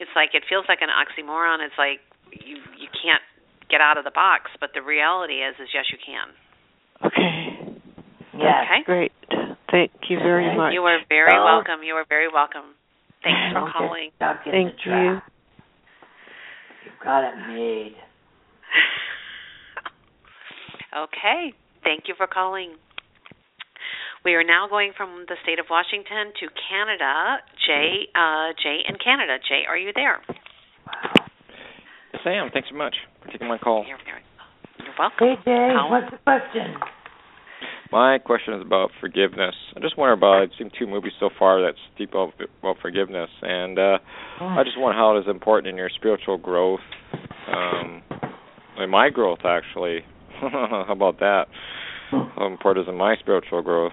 [0.00, 1.60] it's like it feels like an oxymoron.
[1.60, 2.00] It's like
[2.32, 3.20] you you can't
[3.68, 6.32] get out of the box, but the reality is is yes you can.
[7.04, 7.76] Okay.
[8.32, 8.64] Yes.
[8.64, 8.80] Okay?
[8.88, 9.12] Great.
[9.68, 10.72] Thank you very much.
[10.72, 11.84] You are very Well- welcome.
[11.84, 12.75] You are very welcome.
[13.26, 14.10] Thanks for Don't get calling.
[14.16, 15.02] Stuck in Thank the trap.
[15.02, 15.18] you.
[16.86, 17.94] You've got it made.
[20.96, 21.52] Okay.
[21.84, 22.72] Thank you for calling.
[24.24, 27.36] We are now going from the state of Washington to Canada.
[27.66, 29.36] Jay, uh, Jay in Canada.
[29.46, 30.22] Jay, are you there?
[30.86, 31.26] Wow.
[32.24, 32.48] Sam.
[32.52, 33.84] Thanks so much for taking my call.
[33.86, 34.22] You're, you're,
[34.86, 35.18] you're welcome.
[35.20, 36.74] Hey Jay, How- what's the question?
[37.92, 39.54] My question is about forgiveness.
[39.76, 40.42] I just wonder about.
[40.42, 43.98] I've seen two movies so far that speak about, about forgiveness, and uh,
[44.40, 46.80] I just wonder how it is important in your spiritual growth,
[47.46, 48.02] um,
[48.78, 50.00] in my growth actually.
[50.40, 51.44] how about that?
[52.10, 53.92] How important is in my spiritual growth?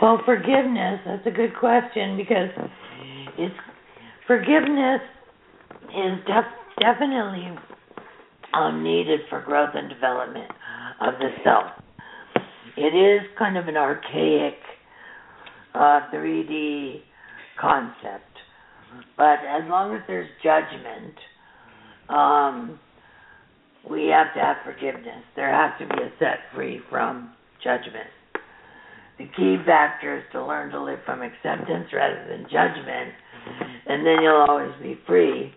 [0.00, 2.50] Well, forgiveness, that's a good question because
[3.38, 3.54] it's
[4.26, 5.00] forgiveness
[5.90, 7.50] is def- definitely
[8.52, 10.50] um, needed for growth and development
[11.00, 11.66] of the self.
[12.76, 14.58] It is kind of an archaic
[15.74, 17.00] uh, 3D
[17.60, 18.34] concept,
[19.16, 21.14] but as long as there's judgment,
[22.08, 22.78] um,
[23.88, 25.22] we have to have forgiveness.
[25.36, 27.32] There has to be a set free from
[27.62, 28.10] judgment.
[29.18, 33.14] The key factor is to learn to live from acceptance rather than judgment,
[33.86, 35.52] and then you'll always be free,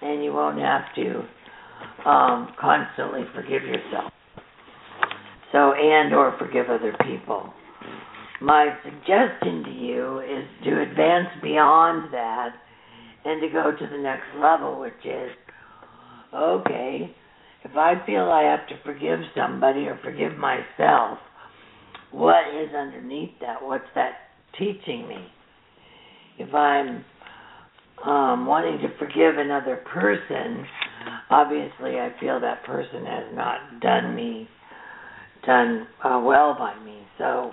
[0.00, 4.12] and you won't have to um, constantly forgive yourself.
[5.54, 7.54] So, and or forgive other people.
[8.40, 12.48] My suggestion to you is to advance beyond that
[13.24, 15.30] and to go to the next level, which is
[16.34, 17.14] okay,
[17.62, 21.18] if I feel I have to forgive somebody or forgive myself,
[22.10, 23.62] what is underneath that?
[23.62, 24.14] What's that
[24.58, 25.28] teaching me?
[26.36, 27.04] If I'm
[28.04, 30.66] um, wanting to forgive another person,
[31.30, 34.48] obviously I feel that person has not done me
[35.46, 37.00] done uh, well by me.
[37.18, 37.52] So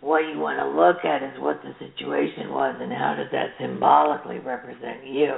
[0.00, 3.54] what you want to look at is what the situation was and how does that
[3.60, 5.36] symbolically represent you.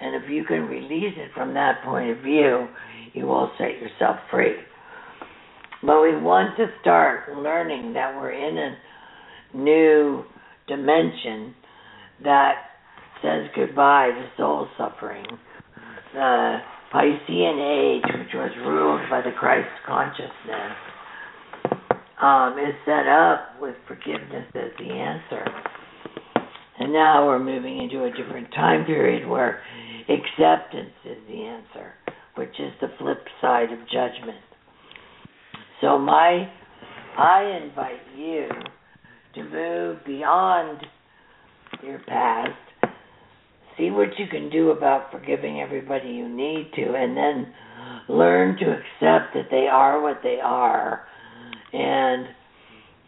[0.00, 2.68] And if you can release it from that point of view,
[3.14, 4.56] you will set yourself free.
[5.82, 10.24] But we want to start learning that we're in a new
[10.66, 11.54] dimension
[12.22, 12.54] that
[13.22, 15.26] says goodbye to soul suffering.
[16.12, 16.58] The
[16.94, 20.78] Piscean age, which was ruled by the Christ consciousness,
[22.22, 25.44] um, is set up with forgiveness as the answer.
[26.78, 29.60] And now we're moving into a different time period where
[30.08, 31.94] acceptance is the answer,
[32.36, 34.38] which is the flip side of judgment.
[35.80, 36.48] So my
[37.16, 38.48] I invite you
[39.34, 40.78] to move beyond
[41.82, 42.50] your past,
[43.76, 47.52] see what you can do about forgiving everybody you need to, and then
[48.08, 51.06] learn to accept that they are what they are
[51.72, 52.26] and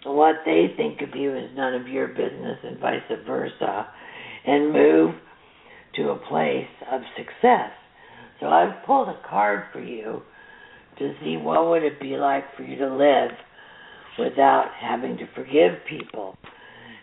[0.05, 3.87] what they think of you is none of your business and vice versa
[4.47, 5.14] and move
[5.95, 7.71] to a place of success.
[8.41, 10.23] So I've pulled a card for you
[10.99, 13.31] to see what would it be like for you to live
[14.19, 16.37] without having to forgive people.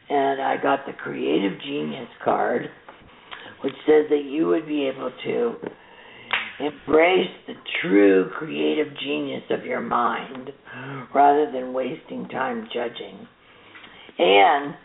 [0.10, 2.70] And I got the creative genius card
[3.64, 5.56] which says that you would be able to
[6.60, 10.52] embrace the true creative genius of your mind
[11.14, 13.28] rather than wasting time judging.
[14.20, 14.76] And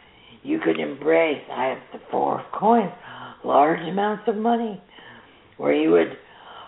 [0.42, 2.92] you could embrace, I have the four of coins,
[3.44, 4.82] large amounts of money,
[5.56, 6.16] where you would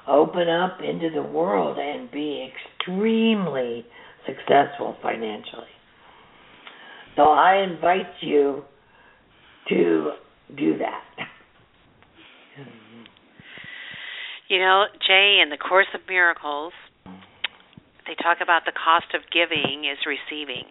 [0.08, 3.86] open up into the world and be extremely
[4.26, 5.64] successful financially.
[7.16, 8.62] So I invite you
[9.68, 10.12] to
[10.56, 11.04] do that.
[14.50, 16.72] You know, Jay, in the Course of Miracles,
[17.06, 20.66] they talk about the cost of giving is receiving.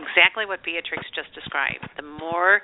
[0.00, 1.84] Exactly what Beatrex just described.
[2.00, 2.62] The more,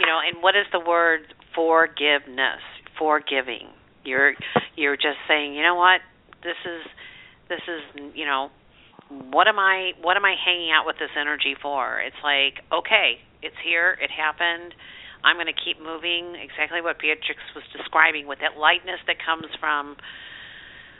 [0.00, 2.58] you know, and what is the word forgiveness?
[2.98, 3.70] Forgiving.
[4.02, 4.34] You're
[4.74, 6.02] you're just saying, you know what?
[6.42, 6.82] This is
[7.48, 8.50] this is, you know,
[9.30, 12.00] what am I what am I hanging out with this energy for?
[12.00, 14.74] It's like, okay, it's here, it happened.
[15.24, 19.48] I'm going to keep moving, exactly what Beatrex was describing, with that lightness that comes
[19.56, 19.96] from,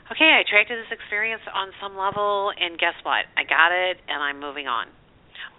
[0.09, 3.29] okay, I attracted this experience on some level, and guess what?
[3.37, 4.89] I got it, and I'm moving on.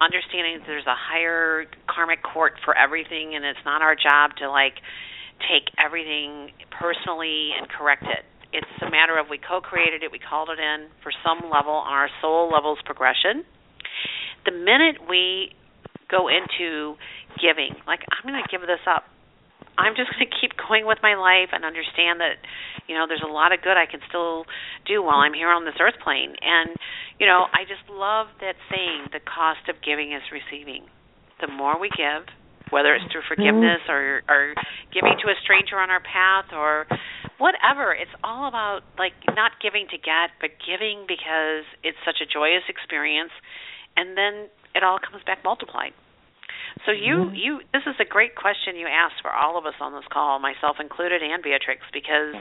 [0.02, 4.50] Understanding that there's a higher karmic court for everything, and it's not our job to,
[4.50, 4.82] like,
[5.46, 8.26] take everything personally and correct it.
[8.52, 11.86] It's a matter of we co created it, we called it in for some level
[11.86, 13.44] on our soul level's progression.
[14.46, 15.52] The minute we
[16.10, 16.96] go into
[17.42, 17.76] giving.
[17.88, 19.06] Like I'm going to give this up.
[19.78, 22.40] I'm just going to keep going with my life and understand that,
[22.88, 24.48] you know, there's a lot of good I can still
[24.88, 26.32] do while I'm here on this earth plane.
[26.40, 26.72] And,
[27.20, 30.88] you know, I just love that saying, the cost of giving is receiving.
[31.44, 32.24] The more we give,
[32.72, 34.56] whether it's through forgiveness or or
[34.96, 36.88] giving to a stranger on our path or
[37.38, 42.28] whatever, it's all about like not giving to get, but giving because it's such a
[42.28, 43.36] joyous experience
[43.98, 45.94] and then it all comes back multiplied.
[46.86, 47.38] So you Mhm.
[47.38, 50.40] you this is a great question you asked for all of us on this call,
[50.40, 52.36] myself included and Beatrex because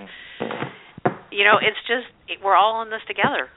[1.30, 3.48] you know, it's just it, we're all in this together.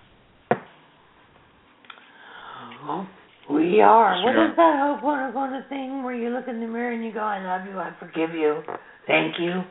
[3.49, 4.21] We are.
[4.23, 4.49] What Sure.
[4.49, 7.39] is that hope one thing where you look in the mirror and you go, I
[7.39, 8.63] love you, I forgive you,
[9.07, 9.63] thank you?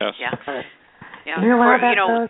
[0.00, 0.14] Yes.
[0.18, 0.62] Yeah.
[1.26, 1.40] Yeah.
[1.42, 2.28] You know Or, how that you know, goes?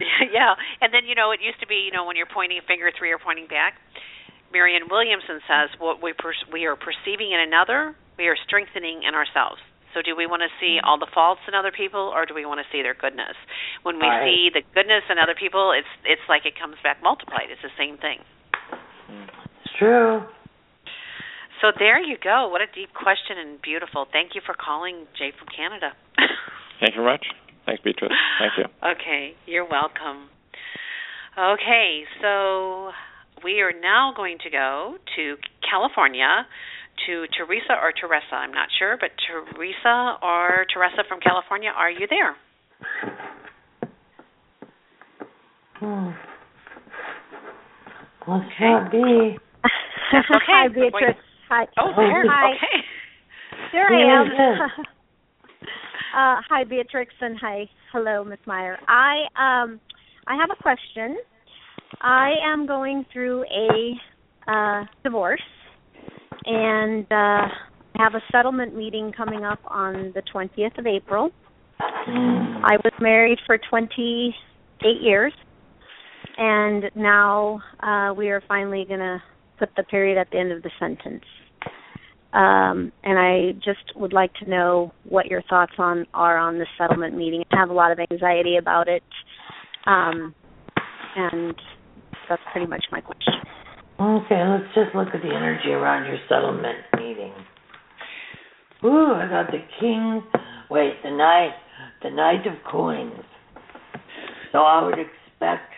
[0.32, 0.54] yeah.
[0.80, 2.90] And then you know it used to be you know when you're pointing a finger
[2.96, 3.74] three are pointing back.
[4.54, 9.12] Marianne Williamson says what we per- we are perceiving in another, we are strengthening in
[9.18, 9.58] ourselves.
[9.92, 12.46] So do we want to see all the faults in other people or do we
[12.46, 13.34] want to see their goodness?
[13.82, 14.26] When we Right.
[14.26, 17.50] see the goodness in other people, it's it's like it comes back multiplied.
[17.50, 18.22] It's the same thing.
[19.64, 20.22] It's true.
[21.60, 22.48] So there you go.
[22.48, 24.06] What a deep question and beautiful.
[24.10, 25.94] Thank you for calling Jay from Canada.
[26.80, 27.26] Thank you very much.
[27.66, 28.12] Thanks, Beatrice.
[28.38, 28.64] Thank you.
[28.94, 30.28] Okay, you're welcome.
[31.38, 32.90] Okay, so
[33.42, 35.36] we are now going to go to
[35.68, 36.46] California
[37.06, 38.34] to Teresa or Teresa.
[38.34, 42.36] I'm not sure, but Teresa or Teresa from California, are you there?
[45.80, 46.10] Hmm.
[48.26, 49.36] Must not be.
[50.12, 50.44] That's okay.
[50.48, 51.16] Hi, Beatrice.
[51.50, 51.66] Hi.
[51.78, 52.24] Oh, there.
[52.26, 52.54] Hi.
[52.54, 52.84] Okay.
[53.72, 54.26] There I am.
[56.16, 58.78] uh, hi, Beatrex, and hi, hello, Miss Meyer.
[58.88, 59.80] I um,
[60.26, 61.18] I have a question.
[62.00, 65.40] I am going through a uh, divorce,
[66.44, 67.48] and uh, I
[67.96, 71.30] have a settlement meeting coming up on the 20th of April.
[71.80, 75.32] I was married for 28 years,
[76.36, 79.22] and now uh, we are finally going to
[79.58, 81.24] put the period at the end of the sentence.
[82.32, 86.66] Um, and I just would like to know what your thoughts on are on the
[86.76, 87.44] settlement meeting.
[87.52, 89.04] I have a lot of anxiety about it,
[89.86, 90.34] um,
[91.16, 91.54] and
[92.28, 93.34] that's pretty much my question.
[94.00, 97.32] Okay, let's just look at the energy around your settlement meeting.
[98.84, 100.22] Ooh, I got the king.
[100.70, 101.54] Wait, the knight,
[102.02, 103.24] the knight of coins.
[104.52, 105.72] So I would expect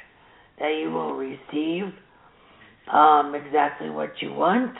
[0.58, 1.92] that you will receive
[2.92, 4.74] um, exactly what you want,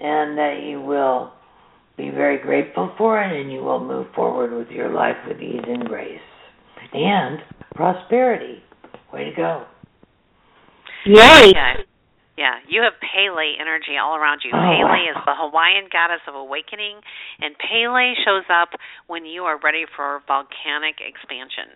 [0.00, 1.32] and that you will
[1.96, 5.64] be very grateful for it, and you will move forward with your life with ease
[5.66, 6.20] and grace
[6.92, 7.38] and
[7.74, 8.62] prosperity.
[9.12, 9.66] Way to go!
[11.04, 11.52] Yay!
[11.54, 11.74] Yeah.
[12.32, 14.50] Yeah, you have Pele energy all around you.
[14.54, 15.12] Oh, Pele wow.
[15.12, 16.96] is the Hawaiian goddess of awakening,
[17.44, 18.72] and Pele shows up
[19.06, 21.68] when you are ready for volcanic expansion.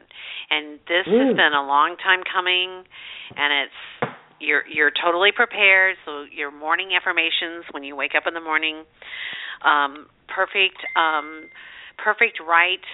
[0.49, 2.89] And this has been a long time coming,
[3.37, 6.01] and it's you're you're totally prepared.
[6.09, 8.89] So your morning affirmations when you wake up in the morning,
[9.61, 11.53] um, perfect, um,
[12.01, 12.85] perfect right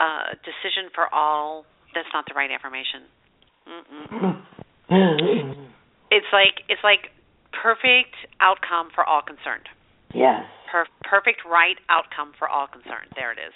[0.00, 1.68] uh, decision for all.
[1.94, 3.06] That's not the right affirmation.
[3.64, 4.42] Mm-mm
[6.10, 7.08] it's like it's like
[7.62, 9.64] perfect outcome for all concerned.
[10.12, 10.44] yes.
[10.70, 13.08] Per- perfect right outcome for all concerned.
[13.16, 13.54] There it is.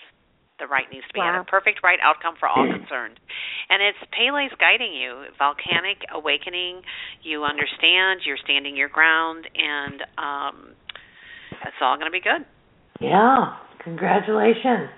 [0.58, 1.34] The right needs to be Wow.
[1.34, 1.46] added.
[1.46, 3.20] Perfect right outcome for all concerned.
[3.68, 5.26] And it's Pele's guiding you.
[5.38, 6.82] Volcanic awakening.
[7.22, 8.22] You understand.
[8.24, 10.56] You're standing your ground, and um,
[11.66, 12.46] it's all going to be good.
[13.00, 13.54] Yeah.
[13.84, 14.88] Congratulations.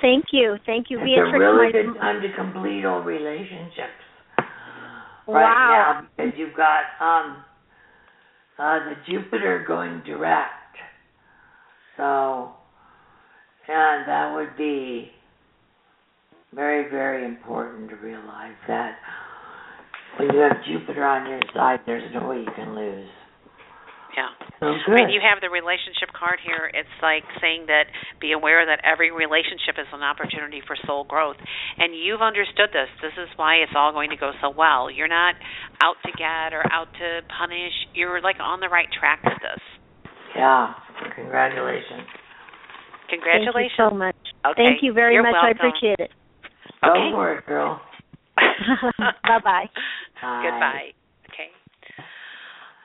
[0.00, 1.34] Thank you, thank you, It's Beatrex.
[1.34, 3.98] a really good time to complete all relationships.
[5.26, 5.34] Wow.
[5.34, 7.44] Right now, because you've got um
[8.58, 10.52] uh the Jupiter going direct.
[11.96, 12.52] So
[13.68, 15.10] and that would be
[16.54, 18.96] very, very important to realize that
[20.18, 23.08] when you have Jupiter on your side there's no way you can lose.
[24.18, 24.34] Yeah.
[24.58, 24.94] So I good.
[24.98, 26.66] mean, you have the relationship card here.
[26.74, 27.86] It's like saying that
[28.18, 31.38] be aware that every relationship is an opportunity for soul growth.
[31.78, 32.90] And you've understood this.
[32.98, 34.90] This is why it's all going to go so well.
[34.90, 35.38] You're not
[35.78, 37.70] out to get or out to punish.
[37.94, 39.62] You're like on the right track with this.
[40.34, 40.74] yeah.
[41.14, 42.02] Congratulations.
[43.06, 43.54] Congratulations.
[43.54, 44.18] Thank you so much.
[44.42, 44.74] Okay.
[44.74, 45.38] Thank you very You're much.
[45.38, 46.10] I appreciate it.
[46.82, 47.10] Go Okay.
[47.14, 47.80] for it, girl.
[48.98, 49.70] bye bye.
[50.20, 50.42] Bye.
[50.42, 50.97] Goodbye.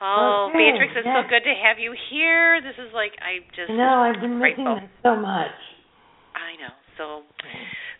[0.04, 2.60] Oh, Okay, Beatrex, it's so good to have you here.
[2.60, 4.68] This is like I just No, I've been missing
[5.00, 5.56] so much.
[6.36, 6.76] I know.
[7.00, 7.24] So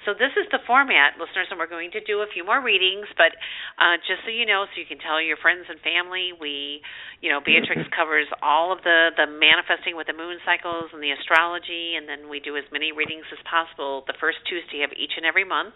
[0.04, 3.08] so this is the format, listeners, and we're going to do a few more readings,
[3.16, 3.32] but
[3.80, 6.84] uh just so you know, so you can tell your friends and family, we
[7.24, 11.16] you know, Beatrex covers all of the the manifesting with the moon cycles and the
[11.16, 15.16] astrology and then we do as many readings as possible the first Tuesday of each
[15.16, 15.72] and every month.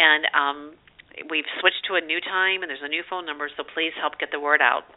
[0.00, 0.58] And um
[1.28, 4.16] we've switched to a new time and there's a new phone number, so please help
[4.16, 4.88] get the word out.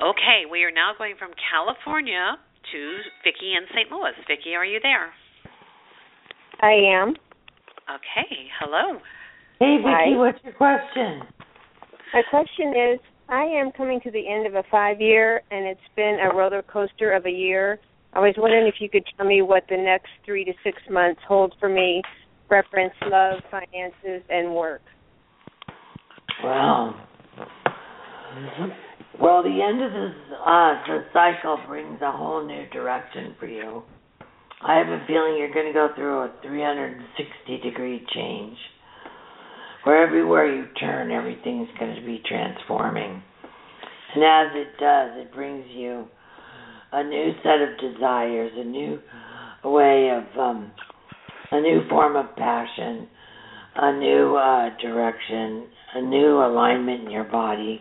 [0.00, 2.36] Okay, we are now going from California
[2.72, 3.92] to Vicki in St.
[3.92, 4.16] Louis.
[4.26, 5.12] Vicki, are you there?
[6.62, 7.10] I am.
[7.84, 8.98] Okay, hello.
[9.58, 10.16] Hey, Vicky, Hi.
[10.16, 11.20] what's your question?
[12.14, 15.80] My question is, I am coming to the end of a five year, and it's
[15.96, 17.78] been a roller coaster of a year.
[18.14, 21.20] I was wondering if you could tell me what the next three to six months
[21.28, 22.00] hold for me,
[22.48, 24.80] reference love, finances, and work.
[26.42, 26.96] Well,
[29.18, 30.14] well, the end of this
[30.46, 33.82] uh, the cycle brings a whole new direction for you.
[34.62, 38.56] I have a feeling you're going to go through a 360 degree change.
[39.84, 43.22] Where everywhere you turn, everything's going to be transforming.
[44.14, 46.06] And as it does, it brings you
[46.92, 48.98] a new set of desires, a new
[49.64, 50.72] way of, um,
[51.52, 53.08] a new form of passion,
[53.76, 57.80] a new uh, direction, a new alignment in your body.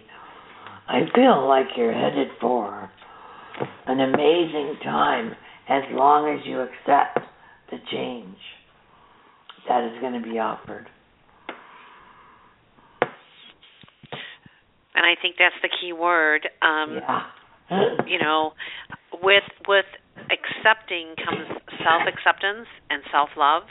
[0.90, 2.90] I feel like you're headed for
[3.86, 5.34] an amazing time
[5.70, 7.20] as long as you accept
[7.70, 8.38] the change
[9.68, 10.88] that is going to be offered.
[14.96, 16.50] And I think that's the key word.
[16.64, 17.96] Um, yeah.
[18.08, 18.54] you know,
[19.22, 19.86] with with
[20.18, 21.48] accepting comes
[21.84, 23.64] self acceptance and self love.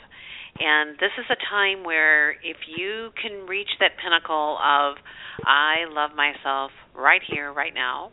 [0.59, 4.99] And this is a time where if you can reach that pinnacle of
[5.47, 8.11] I love myself right here, right now,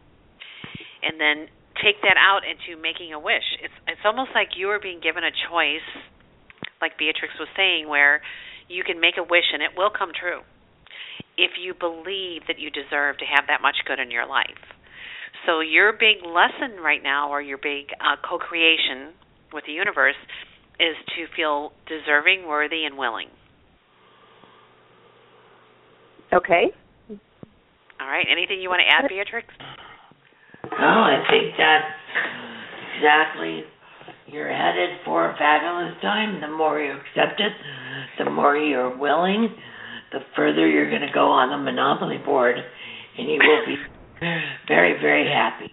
[1.03, 1.51] and then
[1.83, 3.45] take that out into making a wish.
[3.63, 5.85] It's it's almost like you are being given a choice,
[6.81, 8.23] like Beatrex was saying, where
[8.69, 10.47] you can make a wish and it will come true
[11.37, 14.63] if you believe that you deserve to have that much good in your life.
[15.45, 19.13] So your big lesson right now, or your big uh, co-creation
[19.53, 20.17] with the universe,
[20.79, 23.29] is to feel deserving, worthy, and willing.
[26.33, 26.73] Okay.
[27.09, 28.27] All right.
[28.31, 29.45] Anything you want to add, Beatrex?
[30.65, 31.85] No, I think that's
[32.97, 33.63] exactly.
[34.27, 36.41] You're headed for a fabulous time.
[36.41, 37.53] The more you accept it,
[38.19, 39.55] the more you're willing,
[40.13, 42.57] the further you're going to go on the monopoly board,
[43.19, 43.77] and you will be
[44.67, 45.73] very, very happy.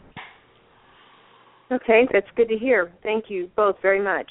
[1.72, 2.92] Okay, that's good to hear.
[3.02, 4.30] Thank you both very much.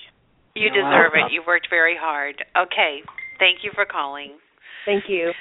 [0.55, 1.31] You You're deserve welcome.
[1.31, 1.33] it.
[1.33, 2.45] You worked very hard.
[2.57, 3.01] Okay.
[3.39, 4.37] Thank you for calling.
[4.85, 5.33] Thank you.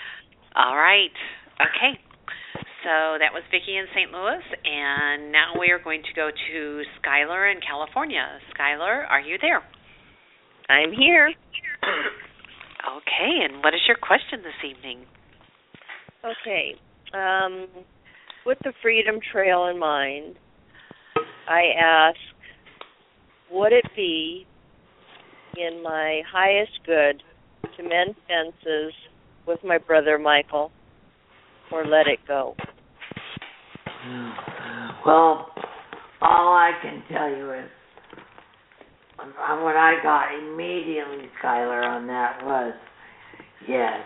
[0.56, 1.12] All right.
[1.60, 2.00] Okay.
[2.84, 4.12] So that was Vicki in St.
[4.12, 8.26] Louis, and now we are going to go to Skylar in California.
[8.58, 9.62] Skylar, are you there?
[10.68, 11.30] I'm here.
[12.82, 15.06] Okay, and what is your question this evening?
[16.26, 16.74] Okay.
[17.14, 17.68] Um,
[18.46, 20.38] with the Freedom Trail in mind,
[21.48, 22.18] I ask,
[23.52, 24.48] would it be
[25.58, 27.22] in my highest good
[27.78, 28.94] to mend fences
[29.48, 30.72] with my brother Michael,
[31.72, 32.56] or let it go?
[35.06, 35.48] Well,
[36.22, 37.70] all I can tell you is
[39.20, 42.74] uh, what I got immediately, Skylar, on that was
[43.68, 44.00] yes.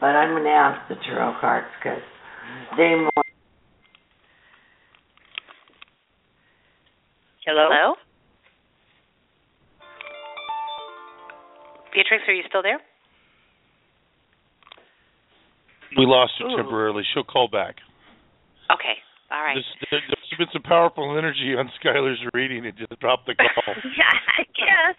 [0.00, 2.02] But I'm going to ask the tarot cards because
[2.76, 3.10] they more.
[7.46, 7.68] Hello?
[7.70, 7.94] Hello?
[11.94, 12.80] Beatrex, are you still there?
[15.96, 16.56] We lost her Ooh.
[16.56, 17.02] temporarily.
[17.14, 17.76] She'll call back.
[18.68, 19.00] Okay.
[19.32, 19.56] All right.
[19.56, 22.64] This, there, there's been some powerful energy on Skylar's reading.
[22.64, 23.74] It just dropped the call.
[23.96, 24.96] yeah, I guess.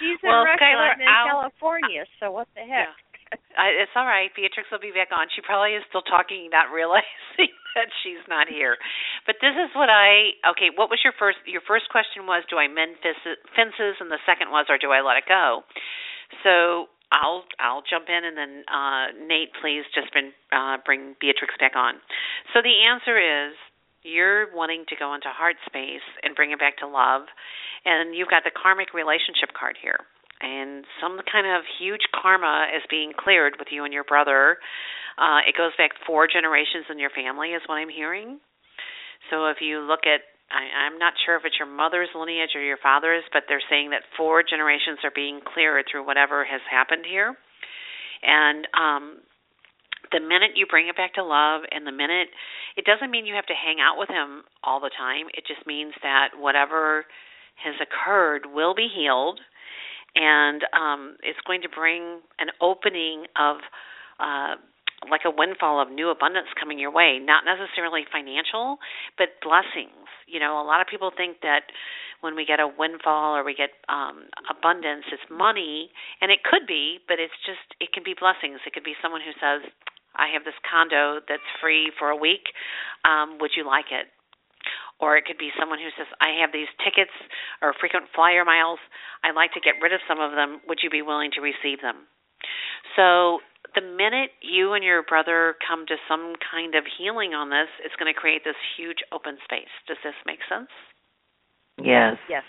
[0.00, 0.60] She's in Well, Russia.
[0.60, 2.88] Skylar, I'm in I'll- California, so what the heck?
[3.32, 4.28] Uh, it's all right.
[4.36, 5.24] Beatrex will be back on.
[5.32, 8.76] She probably is still talking, not realizing that she's not here.
[9.24, 10.68] But this is what I okay.
[10.68, 11.40] What was your first?
[11.48, 13.00] Your first question was, do I mend
[13.56, 15.64] fences, and the second was, or do I let it go?
[16.44, 21.52] So I'll I'll jump in, and then uh, Nate, please just bring uh, bring Beatrex
[21.60, 22.00] back on.
[22.54, 23.54] So the answer is
[24.02, 27.28] you're wanting to go into heart space and bring it back to love,
[27.84, 30.00] and you've got the karmic relationship card here
[30.42, 34.58] and some kind of huge karma is being cleared with you and your brother.
[35.16, 38.40] Uh, it goes back four generations in your family, is what I'm hearing.
[39.30, 42.62] So if you look at, I, I'm not sure if it's your mother's lineage or
[42.62, 47.04] your father's, but they're saying that four generations are being cleared through whatever has happened
[47.08, 47.34] here.
[48.22, 49.04] And um,
[50.12, 52.28] the minute you bring it back to love, and the minute,
[52.76, 55.26] it doesn't mean you have to hang out with him all the time.
[55.34, 57.06] It just means that whatever
[57.64, 59.40] has occurred will be healed
[60.14, 63.56] and um, it's going to bring an opening of
[64.20, 64.54] uh,
[65.10, 67.18] like a windfall of new abundance coming your way.
[67.20, 68.78] Not necessarily financial,
[69.18, 70.06] but blessings.
[70.26, 71.70] You know, a lot of people think that
[72.20, 75.90] when we get a windfall or we get um, abundance, it's money,
[76.20, 78.62] and it could be, but it's just it can be blessings.
[78.66, 79.66] It could be someone who says,
[80.14, 82.54] "I have this condo that's free for a week.
[83.04, 84.06] Um, would you like it?"
[85.02, 87.10] or it could be someone who says, I have these tickets
[87.58, 88.78] or frequent flyer miles.
[89.26, 90.62] I'd like to get rid of some of them.
[90.70, 92.06] Would you be willing to receive them?
[92.94, 93.42] So
[93.74, 97.94] the minute you and your brother come to some kind of healing on this, it's
[97.96, 99.70] going to create this huge open space.
[99.88, 100.68] Does this make sense?
[101.78, 102.20] Yes.
[102.28, 102.44] Yes.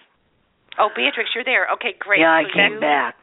[0.78, 1.68] Oh, Beatrex, you're there.
[1.78, 2.20] Okay, great.
[2.20, 3.16] Yeah, I so came you, back.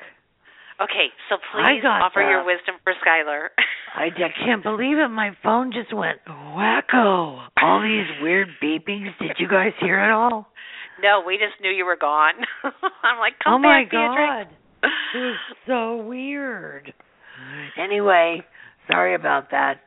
[0.80, 3.52] Okay, so please got offer your wisdom for Skylar.
[3.94, 5.08] I, I can't believe it.
[5.08, 7.48] My phone just went wacko.
[7.60, 9.12] All these weird beepings.
[9.20, 10.46] Did you guys hear it all?
[11.02, 12.34] no, we just knew you were gone.
[12.64, 14.44] I'm like, come oh my back, Beatrex.
[14.44, 14.90] god.
[15.14, 15.36] It was
[15.66, 16.94] so weird.
[17.78, 18.42] Anyway,
[18.90, 19.80] sorry about that.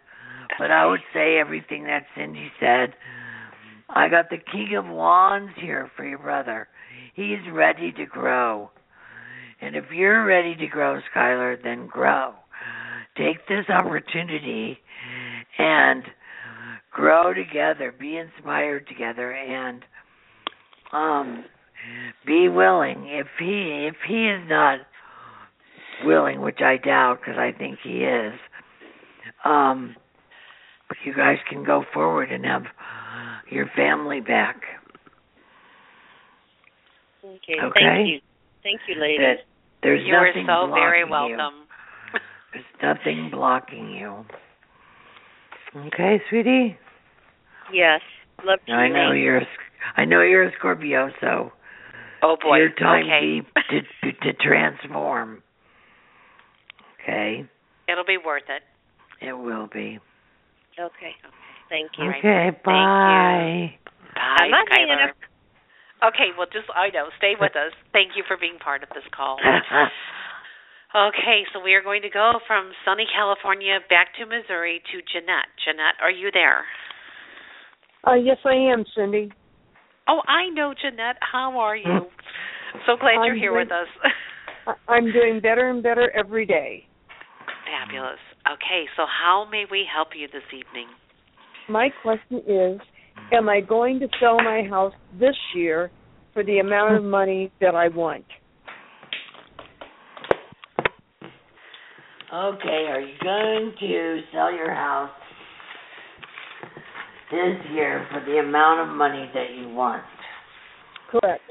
[0.60, 2.94] But I would say everything that Cynde said.
[3.90, 6.68] I got the King of Wands here for your brother.
[7.16, 8.72] He's ready to grow.
[9.62, 12.34] And if you're ready to grow, Skylar, then grow.
[13.18, 14.80] Take this opportunity
[15.58, 16.04] and
[16.92, 19.84] grow together, be inspired together and
[20.92, 21.46] um
[22.26, 24.80] be willing if he if he is not
[26.06, 28.34] willing, which I doubt because I think he is.
[29.46, 29.96] Um,
[31.06, 32.64] you guys can go forward and have
[33.50, 34.62] your family back.
[37.24, 37.56] Okay.
[37.64, 37.80] Okay.
[37.80, 38.20] Thank you.
[38.64, 39.44] Thank you, ladies.
[39.82, 41.38] There's you are so very blocking you.
[41.38, 41.68] welcome.
[42.54, 44.26] There's nothing blocking you.
[45.88, 46.78] Okay, sweetie.
[47.74, 48.02] Yes.
[48.46, 49.38] Love to I know you're.
[49.40, 49.48] a
[49.98, 51.52] I know you're a Scorpio, so
[52.22, 52.58] Oh boy.
[52.58, 53.42] your time okay.
[53.72, 55.42] to, to to transform.
[57.04, 57.46] Okay,
[57.90, 58.64] It'll be worth it.
[59.26, 60.00] it will be.
[60.80, 61.12] Okay.
[61.70, 62.10] Thank you.
[62.10, 63.76] Okay, bye.
[64.16, 65.12] Bye, I'm not Skylar.
[66.08, 67.08] Okay, well, just I know.
[67.18, 67.72] Stay with us.
[67.92, 69.38] Thank you for being part of this call.
[70.96, 75.50] Okay, so we are going to go from sunny California back to Missouri to Jeanette.
[75.66, 76.66] Jeanette, are you there?
[78.06, 79.34] Uh, yes, I am, Cynde.
[80.08, 81.18] Oh, I know Jeanette.
[81.20, 81.84] How are you?
[82.86, 84.76] so glad you're I'm here doing- with us.
[84.88, 86.86] I'm doing better and better every day.
[87.74, 88.20] Fabulous.
[88.46, 90.88] Okay, so how may we help you this evening?
[91.70, 92.80] My question is
[93.32, 95.92] Am I going to sell my house this year
[96.34, 98.26] for the amount of money that I want?
[102.34, 105.12] Okay, are you going to sell your house
[107.32, 110.04] this year for the amount of money that you want?
[111.12, 111.42] Correct.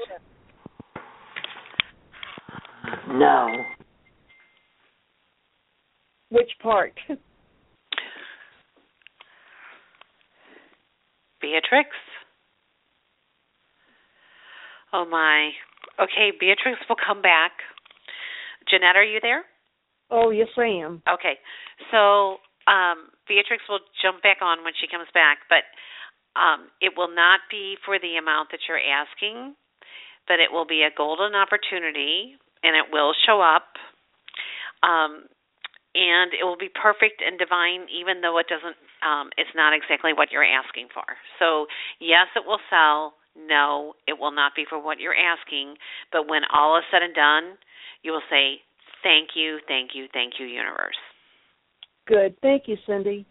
[3.09, 3.47] No.
[6.33, 6.93] Which part?
[11.43, 11.85] Beatrex?
[14.91, 15.51] Oh my.
[16.01, 17.51] Okay, Beatrex will come back.
[18.67, 19.43] Jeanette, are you there?
[20.09, 21.03] Oh, yes, I am.
[21.07, 21.37] Okay.
[21.91, 25.61] So um, Beatrex will jump back on when she comes back, but
[26.33, 29.53] um, it will not be for the amount that you're asking,
[30.27, 33.77] but it will be a golden opportunity, and it will show up.
[34.81, 35.29] Um,
[35.93, 38.77] and it will be perfect and divine, even though it doesn't.
[39.05, 41.05] Um, it's not exactly what you're asking for.
[41.37, 41.65] So
[42.01, 43.13] yes, it will sell.
[43.33, 45.77] No, it will not be for what you're asking.
[46.11, 47.57] But when all is said and done,
[48.01, 48.61] you will say,
[49.01, 50.97] "Thank you, thank you, thank you, universe."
[52.07, 52.35] Good.
[52.41, 53.25] Thank you, Cynde.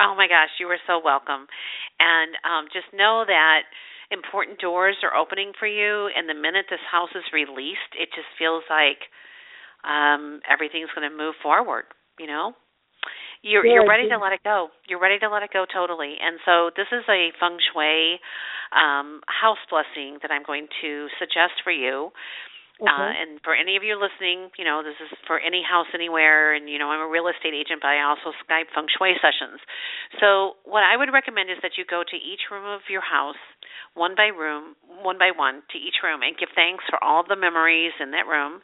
[0.00, 1.46] Oh my gosh, you are so welcome.
[2.00, 3.64] And um, just know that
[4.10, 6.10] important doors are opening for you.
[6.14, 9.08] And the minute this house is released, it just feels like
[9.84, 11.84] um, everything's going to move forward.
[12.18, 12.52] You know,
[13.42, 14.68] you're Yeah, you're ready to let it go.
[14.88, 16.16] You're ready to let it go totally.
[16.20, 18.18] And so this is a feng shui
[18.74, 22.10] um, house blessing that I'm going to suggest for you.
[22.76, 26.52] Uh, and for any of you listening, you know, this is for any house anywhere.
[26.52, 29.64] And, you know, I'm a real estate agent, but I also Skype feng shui sessions.
[30.20, 33.40] So, what I would recommend is that you go to each room of your house,
[33.96, 37.36] one by room, one by one, to each room, and give thanks for all the
[37.36, 38.60] memories in that room.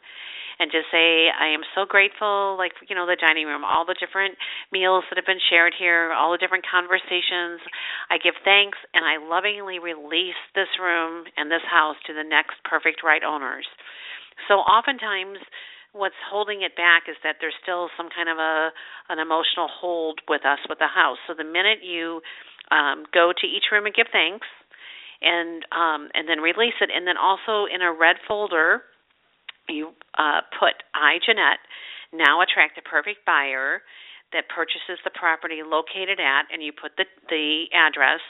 [0.63, 3.99] And just say, I am so grateful, like, you know, the dining room, all the
[3.99, 4.39] different
[4.71, 7.59] meals that have been shared here, all the different conversations.
[8.07, 12.63] I give thanks and I lovingly release this room and this house to the next
[12.63, 13.67] perfect right owners.
[14.47, 15.43] So oftentimes
[15.91, 18.71] what's holding it back is that there's still some kind of a
[19.11, 21.19] an emotional hold with us with the house.
[21.27, 22.23] So the minute you
[22.71, 24.47] um, go to each room and give thanks
[25.19, 28.87] and um, and then release it and then also in a red folder
[29.69, 31.63] you uh, put I Jeanette
[32.11, 33.81] now attract a perfect buyer
[34.33, 38.21] that purchases the property located at and you put the the address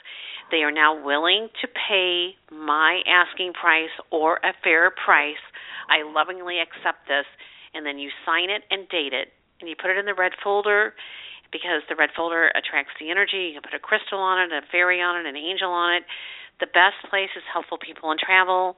[0.52, 5.42] they are now willing to pay my asking price or a fair price.
[5.90, 7.26] I lovingly accept this
[7.74, 9.34] and then you sign it and date it.
[9.60, 10.94] And you put it in the red folder
[11.52, 13.50] because the red folder attracts the energy.
[13.50, 16.04] You can put a crystal on it a fairy on it an angel on it.
[16.60, 18.78] The best place is helpful people and travel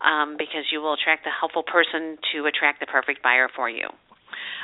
[0.00, 3.88] um, because you will attract the helpful person to attract the perfect buyer for you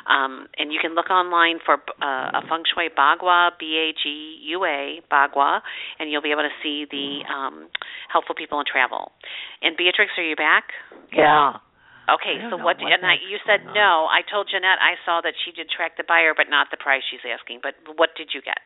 [0.08, 4.40] Um, and you can look online for uh, a feng shui bagua, B A G
[4.56, 5.60] U A, bagua,
[5.98, 7.68] and you'll be able to see the um,
[8.08, 9.12] helpful people in travel.
[9.60, 10.72] And Beatrex, are you back?
[11.12, 11.60] Yeah.
[12.08, 12.80] Okay, so what?
[12.80, 13.74] what and I, you said on.
[13.76, 14.08] no.
[14.08, 17.04] I told Jeanette I saw that she did track the buyer, but not the price
[17.04, 17.60] she's asking.
[17.60, 18.64] But what did you get?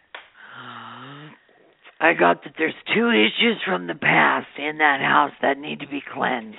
[2.03, 5.87] I got that there's two issues from the past in that house that need to
[5.87, 6.59] be cleansed.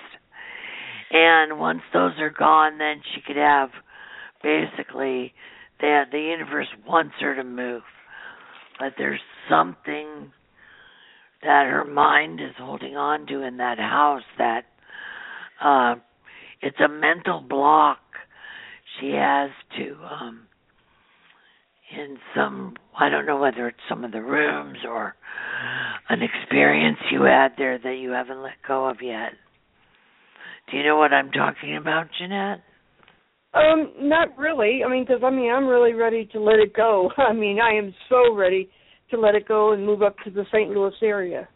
[1.11, 3.69] And once those are gone, then she could have
[4.41, 5.33] basically
[5.81, 7.81] that the universe wants her to move.
[8.79, 9.19] But there's
[9.49, 10.31] something
[11.41, 14.63] that her mind is holding on to in that house that
[15.61, 15.95] uh
[16.61, 17.99] it's a mental block
[18.99, 20.47] she has to um
[21.97, 25.15] in some I don't know whether it's some of the rooms or
[26.09, 29.31] an experience you had there that you haven't let go of yet.
[30.69, 32.61] Do you know what I'm talking about, Jeanette?
[33.53, 34.81] Um, not really.
[34.85, 37.11] I mean, because I mean, I'm really ready to let it go.
[37.17, 38.69] I mean, I am so ready
[39.11, 40.69] to let it go and move up to the St.
[40.69, 41.47] Louis area.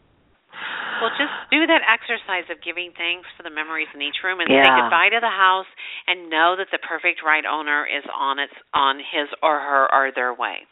[1.00, 4.48] Well, just do that exercise of giving thanks for the memories in each room, and
[4.48, 5.68] say goodbye to the house,
[6.06, 10.10] and know that the perfect right owner is on its on his or her or
[10.14, 10.66] their way.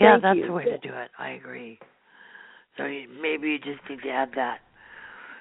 [0.00, 0.46] Yeah, Thank that's you.
[0.46, 1.10] the way to do it.
[1.18, 1.78] I agree.
[2.76, 4.58] So you, maybe you just need to add that.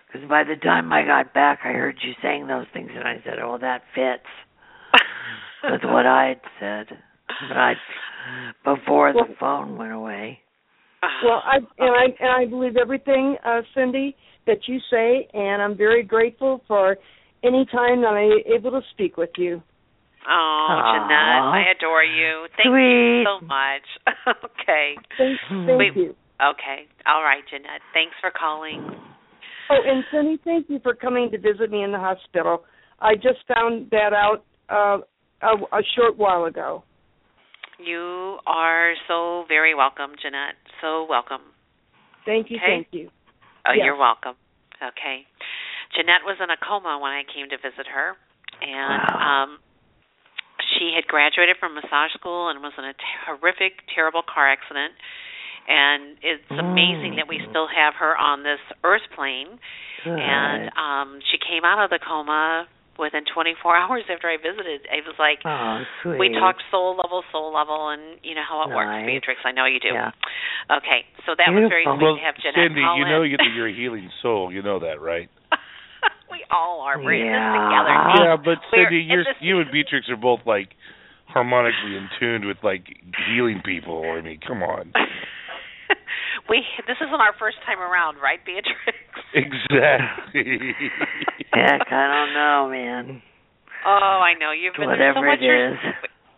[0.08, 3.22] Because by the time I got back, I heard you saying those things, and I
[3.24, 4.28] said, "Oh, that fits
[5.64, 6.98] with what I had said."
[7.48, 7.74] But I,
[8.64, 10.40] before the phone went away.
[11.24, 14.14] Well, I and I and I believe everything, uh, Cynde,
[14.46, 16.98] that you say, and I'm very grateful for
[17.44, 19.62] any time that I'm able to speak with you.
[20.28, 20.94] Oh, Aw.
[20.94, 22.46] Jeanette, I adore you.
[22.56, 23.22] Thank Sweet.
[23.22, 24.38] you so much.
[24.62, 24.94] okay.
[25.18, 25.96] Thank, thank Wait.
[25.96, 26.16] you.
[26.38, 26.86] Okay.
[27.08, 27.82] All right, Jeanette.
[27.94, 28.86] Thanks for calling.
[29.72, 32.64] Oh, and Cynde, thank you for coming to visit me in the hospital.
[33.00, 35.02] I just found that out uh,
[35.42, 36.84] a, a short while ago.
[37.84, 40.56] You are so very welcome, Jeanette.
[40.82, 41.42] So welcome.
[42.26, 42.66] Thank you, Okay.
[42.86, 43.10] thank you.
[43.66, 43.86] Oh, Yes.
[43.86, 44.36] you're welcome.
[44.82, 45.26] Okay.
[45.96, 48.16] Jeanette was in a coma when I came to visit her,
[48.62, 49.44] and Wow.
[49.44, 49.60] um,
[50.78, 52.94] she had graduated from massage school and was in a
[53.26, 54.94] horrific, terrible car accident.
[55.68, 57.50] And it's amazing that we Mm.
[57.50, 59.60] still have her on this earth plane.
[60.04, 60.20] Good.
[60.20, 62.68] And um, she came out of the coma
[63.02, 64.86] within 24 hours after I visited.
[64.86, 65.82] It was like oh,
[66.22, 69.42] we talked soul level, soul level, and you know how it works, Beatrex.
[69.44, 69.92] I know you do.
[69.98, 70.14] Yeah.
[70.70, 71.98] Okay, so that was very Beautiful.
[71.98, 73.10] sweet Well, to have Jeanette Cynde, call you in.
[73.10, 74.54] know you- that you're a healing soul.
[74.54, 75.28] You know that, right?
[76.32, 77.02] we all are.
[77.02, 77.96] We're in this together.
[78.24, 80.70] yeah, but We're Cynde, you're you and Beatrex are both like
[81.28, 82.86] harmonically in tune with like
[83.28, 84.04] healing people.
[84.06, 84.94] I mean, come on.
[86.50, 88.96] We this isn't our first time around, right, Beatrex?
[89.34, 90.76] Exactly.
[91.54, 93.22] Heck, I don't know, man.
[93.86, 95.40] Oh, I know you've been Whatever through so much.
[95.40, 95.80] it You're- is.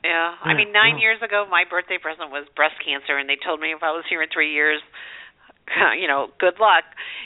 [0.04, 3.62] Yeah, I mean, nine years ago, my birthday present was breast cancer, and they told
[3.64, 4.82] me if I was here in three years,
[6.00, 6.84] you know, good luck.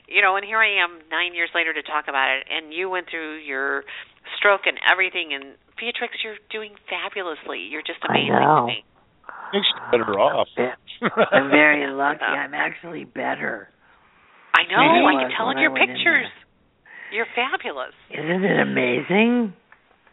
[0.07, 2.87] You know, and here I am nine years later to talk about it, and you
[2.87, 3.83] went through your
[4.37, 7.65] stroke and everything, and Beatrex, you're doing fabulously.
[7.65, 8.61] You're just I amazing know.
[8.61, 8.85] to me.
[9.53, 10.47] Makes you better off.
[11.31, 12.23] I'm very lucky.
[12.23, 13.69] I'm actually better.
[14.53, 14.81] I know.
[14.81, 16.27] Maybe I can tell in your went in pictures.
[17.13, 17.93] You're fabulous.
[18.11, 19.53] Isn't it amazing?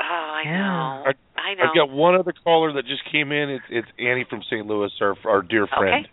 [0.01, 0.59] Oh, I Yeah.
[0.59, 1.13] know.
[1.37, 1.65] I know.
[1.69, 3.51] I've got one other caller that just came in.
[3.51, 4.67] It's it's Annie from St.
[4.67, 6.07] Louis, our our dear friend.
[6.07, 6.11] Okay.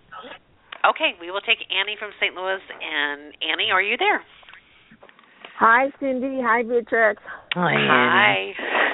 [0.83, 2.33] Okay, we will take Annie from St.
[2.33, 2.59] Louis.
[2.81, 4.23] And Annie, are you there?
[5.59, 6.41] Hi, Cynde.
[6.43, 7.17] Hi, Beatrex.
[7.53, 8.55] Hi, Annie.
[8.57, 8.93] Hi.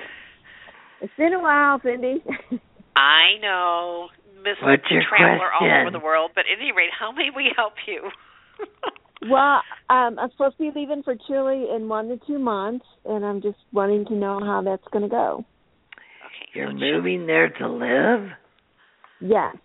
[1.02, 2.20] It's been a while, Cynde.
[2.98, 6.32] I know, Miss What's your Traveler all over the world.
[6.34, 8.10] But at any rate, how may we help you?
[9.30, 13.24] well, um, I'm supposed to be leaving for Chile in one to two months, and
[13.24, 15.46] I'm just wanting to know how that's going to go.
[16.26, 16.50] okay.
[16.54, 18.30] You're so moving there to live?
[19.22, 19.56] Yes.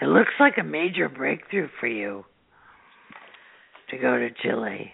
[0.00, 2.24] It looks like a major breakthrough for you
[3.90, 4.92] to go to Chile.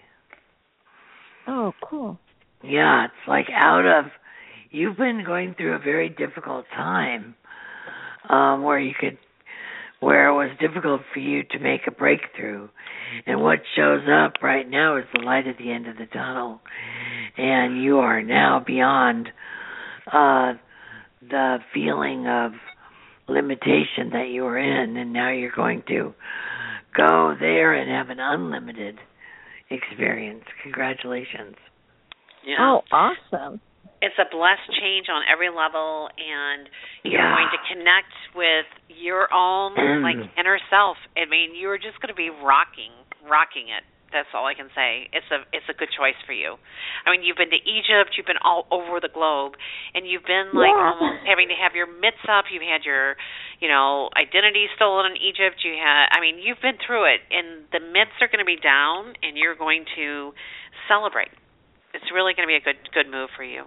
[1.45, 2.17] Oh, cool.
[2.63, 4.05] Yeah, it's like out of
[4.73, 7.35] you've been going through a very difficult time
[8.29, 9.17] um where you could
[10.03, 12.67] where it was difficult for you to make a breakthrough.
[13.25, 16.59] And what shows up right now is the light at the end of the tunnel.
[17.37, 19.29] And you are now beyond
[20.11, 20.53] uh
[21.21, 22.51] the feeling of
[23.29, 26.13] limitation that you were in and now you're going to
[26.97, 28.97] go there and have an unlimited
[29.69, 30.43] experience.
[30.63, 31.55] Congratulations.
[32.45, 32.55] yeah.
[32.59, 33.61] Oh, awesome.
[34.03, 36.67] It's a blessed change on every level, and
[37.07, 37.31] you're Yeah.
[37.31, 40.97] going to connect with your own like inner self.
[41.15, 42.91] I mean, you're just going to be rocking,
[43.23, 43.83] rocking it.
[44.11, 45.09] That's all I can say.
[45.11, 46.59] It's a it's a good choice for you.
[47.07, 49.53] I mean, you've been to Egypt, you've been all over the globe,
[49.95, 50.91] and you've been like Yeah.
[50.93, 52.45] almost having to have your mitts up.
[52.51, 53.15] You've had your,
[53.59, 55.63] you know, identity stolen in Egypt.
[55.65, 58.57] You had, I mean, you've been through it, and the mitts are going to be
[58.61, 60.33] down, and you're going to
[60.87, 61.31] celebrate.
[61.95, 63.65] It's really going to be a good good move for you.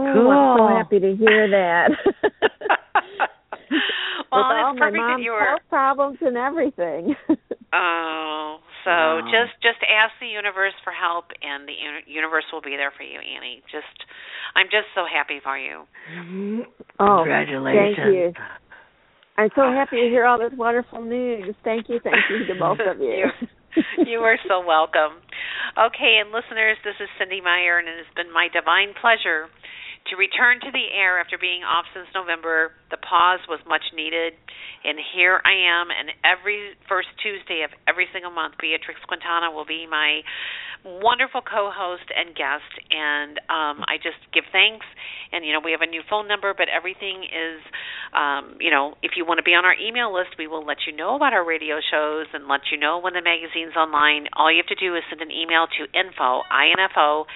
[0.00, 1.90] Oh, I'm so happy to hear that.
[4.32, 5.44] well, With all it's my perfect that mom's you were.
[5.44, 7.14] health problems and everything.
[7.72, 9.30] Oh, so Wow.
[9.30, 11.76] just just ask the universe for help, and the
[12.10, 13.62] universe will be there for you, Annie.
[13.70, 13.86] Just,
[14.58, 15.86] I'm just so happy for you.
[16.98, 17.94] oh, Congratulations.
[17.94, 18.32] Thank you.
[19.38, 21.54] I'm so happy to hear all this wonderful news.
[21.62, 23.30] Thank you, thank you to both of you.
[24.04, 25.22] you are so welcome.
[25.78, 29.46] Okay, and listeners, this is Cynde Meyer, and it has been my divine pleasure
[30.08, 32.72] to return to the air after being off since November.
[32.90, 34.32] The pause was much needed,
[34.82, 35.92] and here I am.
[35.92, 40.24] And every first Tuesday of every single month, Beatrex Quntanna will be my
[40.82, 42.72] wonderful co-host and guest.
[42.90, 44.86] And um, I just give thanks.
[45.32, 47.60] And you know, we have a new phone number, but everything is,
[48.16, 50.88] um, you know, if you want to be on our email list, we will let
[50.88, 54.26] you know about our radio shows and let you know when the magazine's online.
[54.34, 57.26] All you have to do is send an email to info info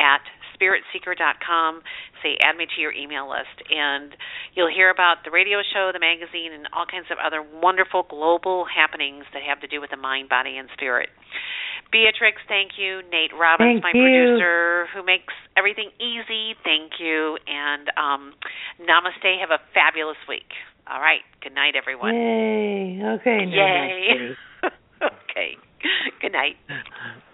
[0.00, 0.24] at
[0.54, 1.82] spiritseeker.com.
[2.22, 4.16] Say, add me to your email list, and
[4.54, 8.64] you'll hear about the radio show, the magazine, and all kinds of other wonderful global
[8.64, 11.08] happenings that have to do with the mind, body, and spirit.
[11.92, 13.02] Beatrex, thank you.
[13.12, 14.02] Nate Robbins, Thank my you.
[14.02, 17.38] producer, who makes everything easy, thank you.
[17.46, 18.34] And um,
[18.80, 19.38] namaste.
[19.40, 20.50] Have a fabulous week.
[20.90, 21.20] All right.
[21.42, 22.14] Good night, everyone.
[22.14, 23.00] Yay.
[23.20, 23.44] Okay.
[23.48, 24.34] Yay.
[25.02, 25.56] Okay.
[26.22, 26.56] Good night.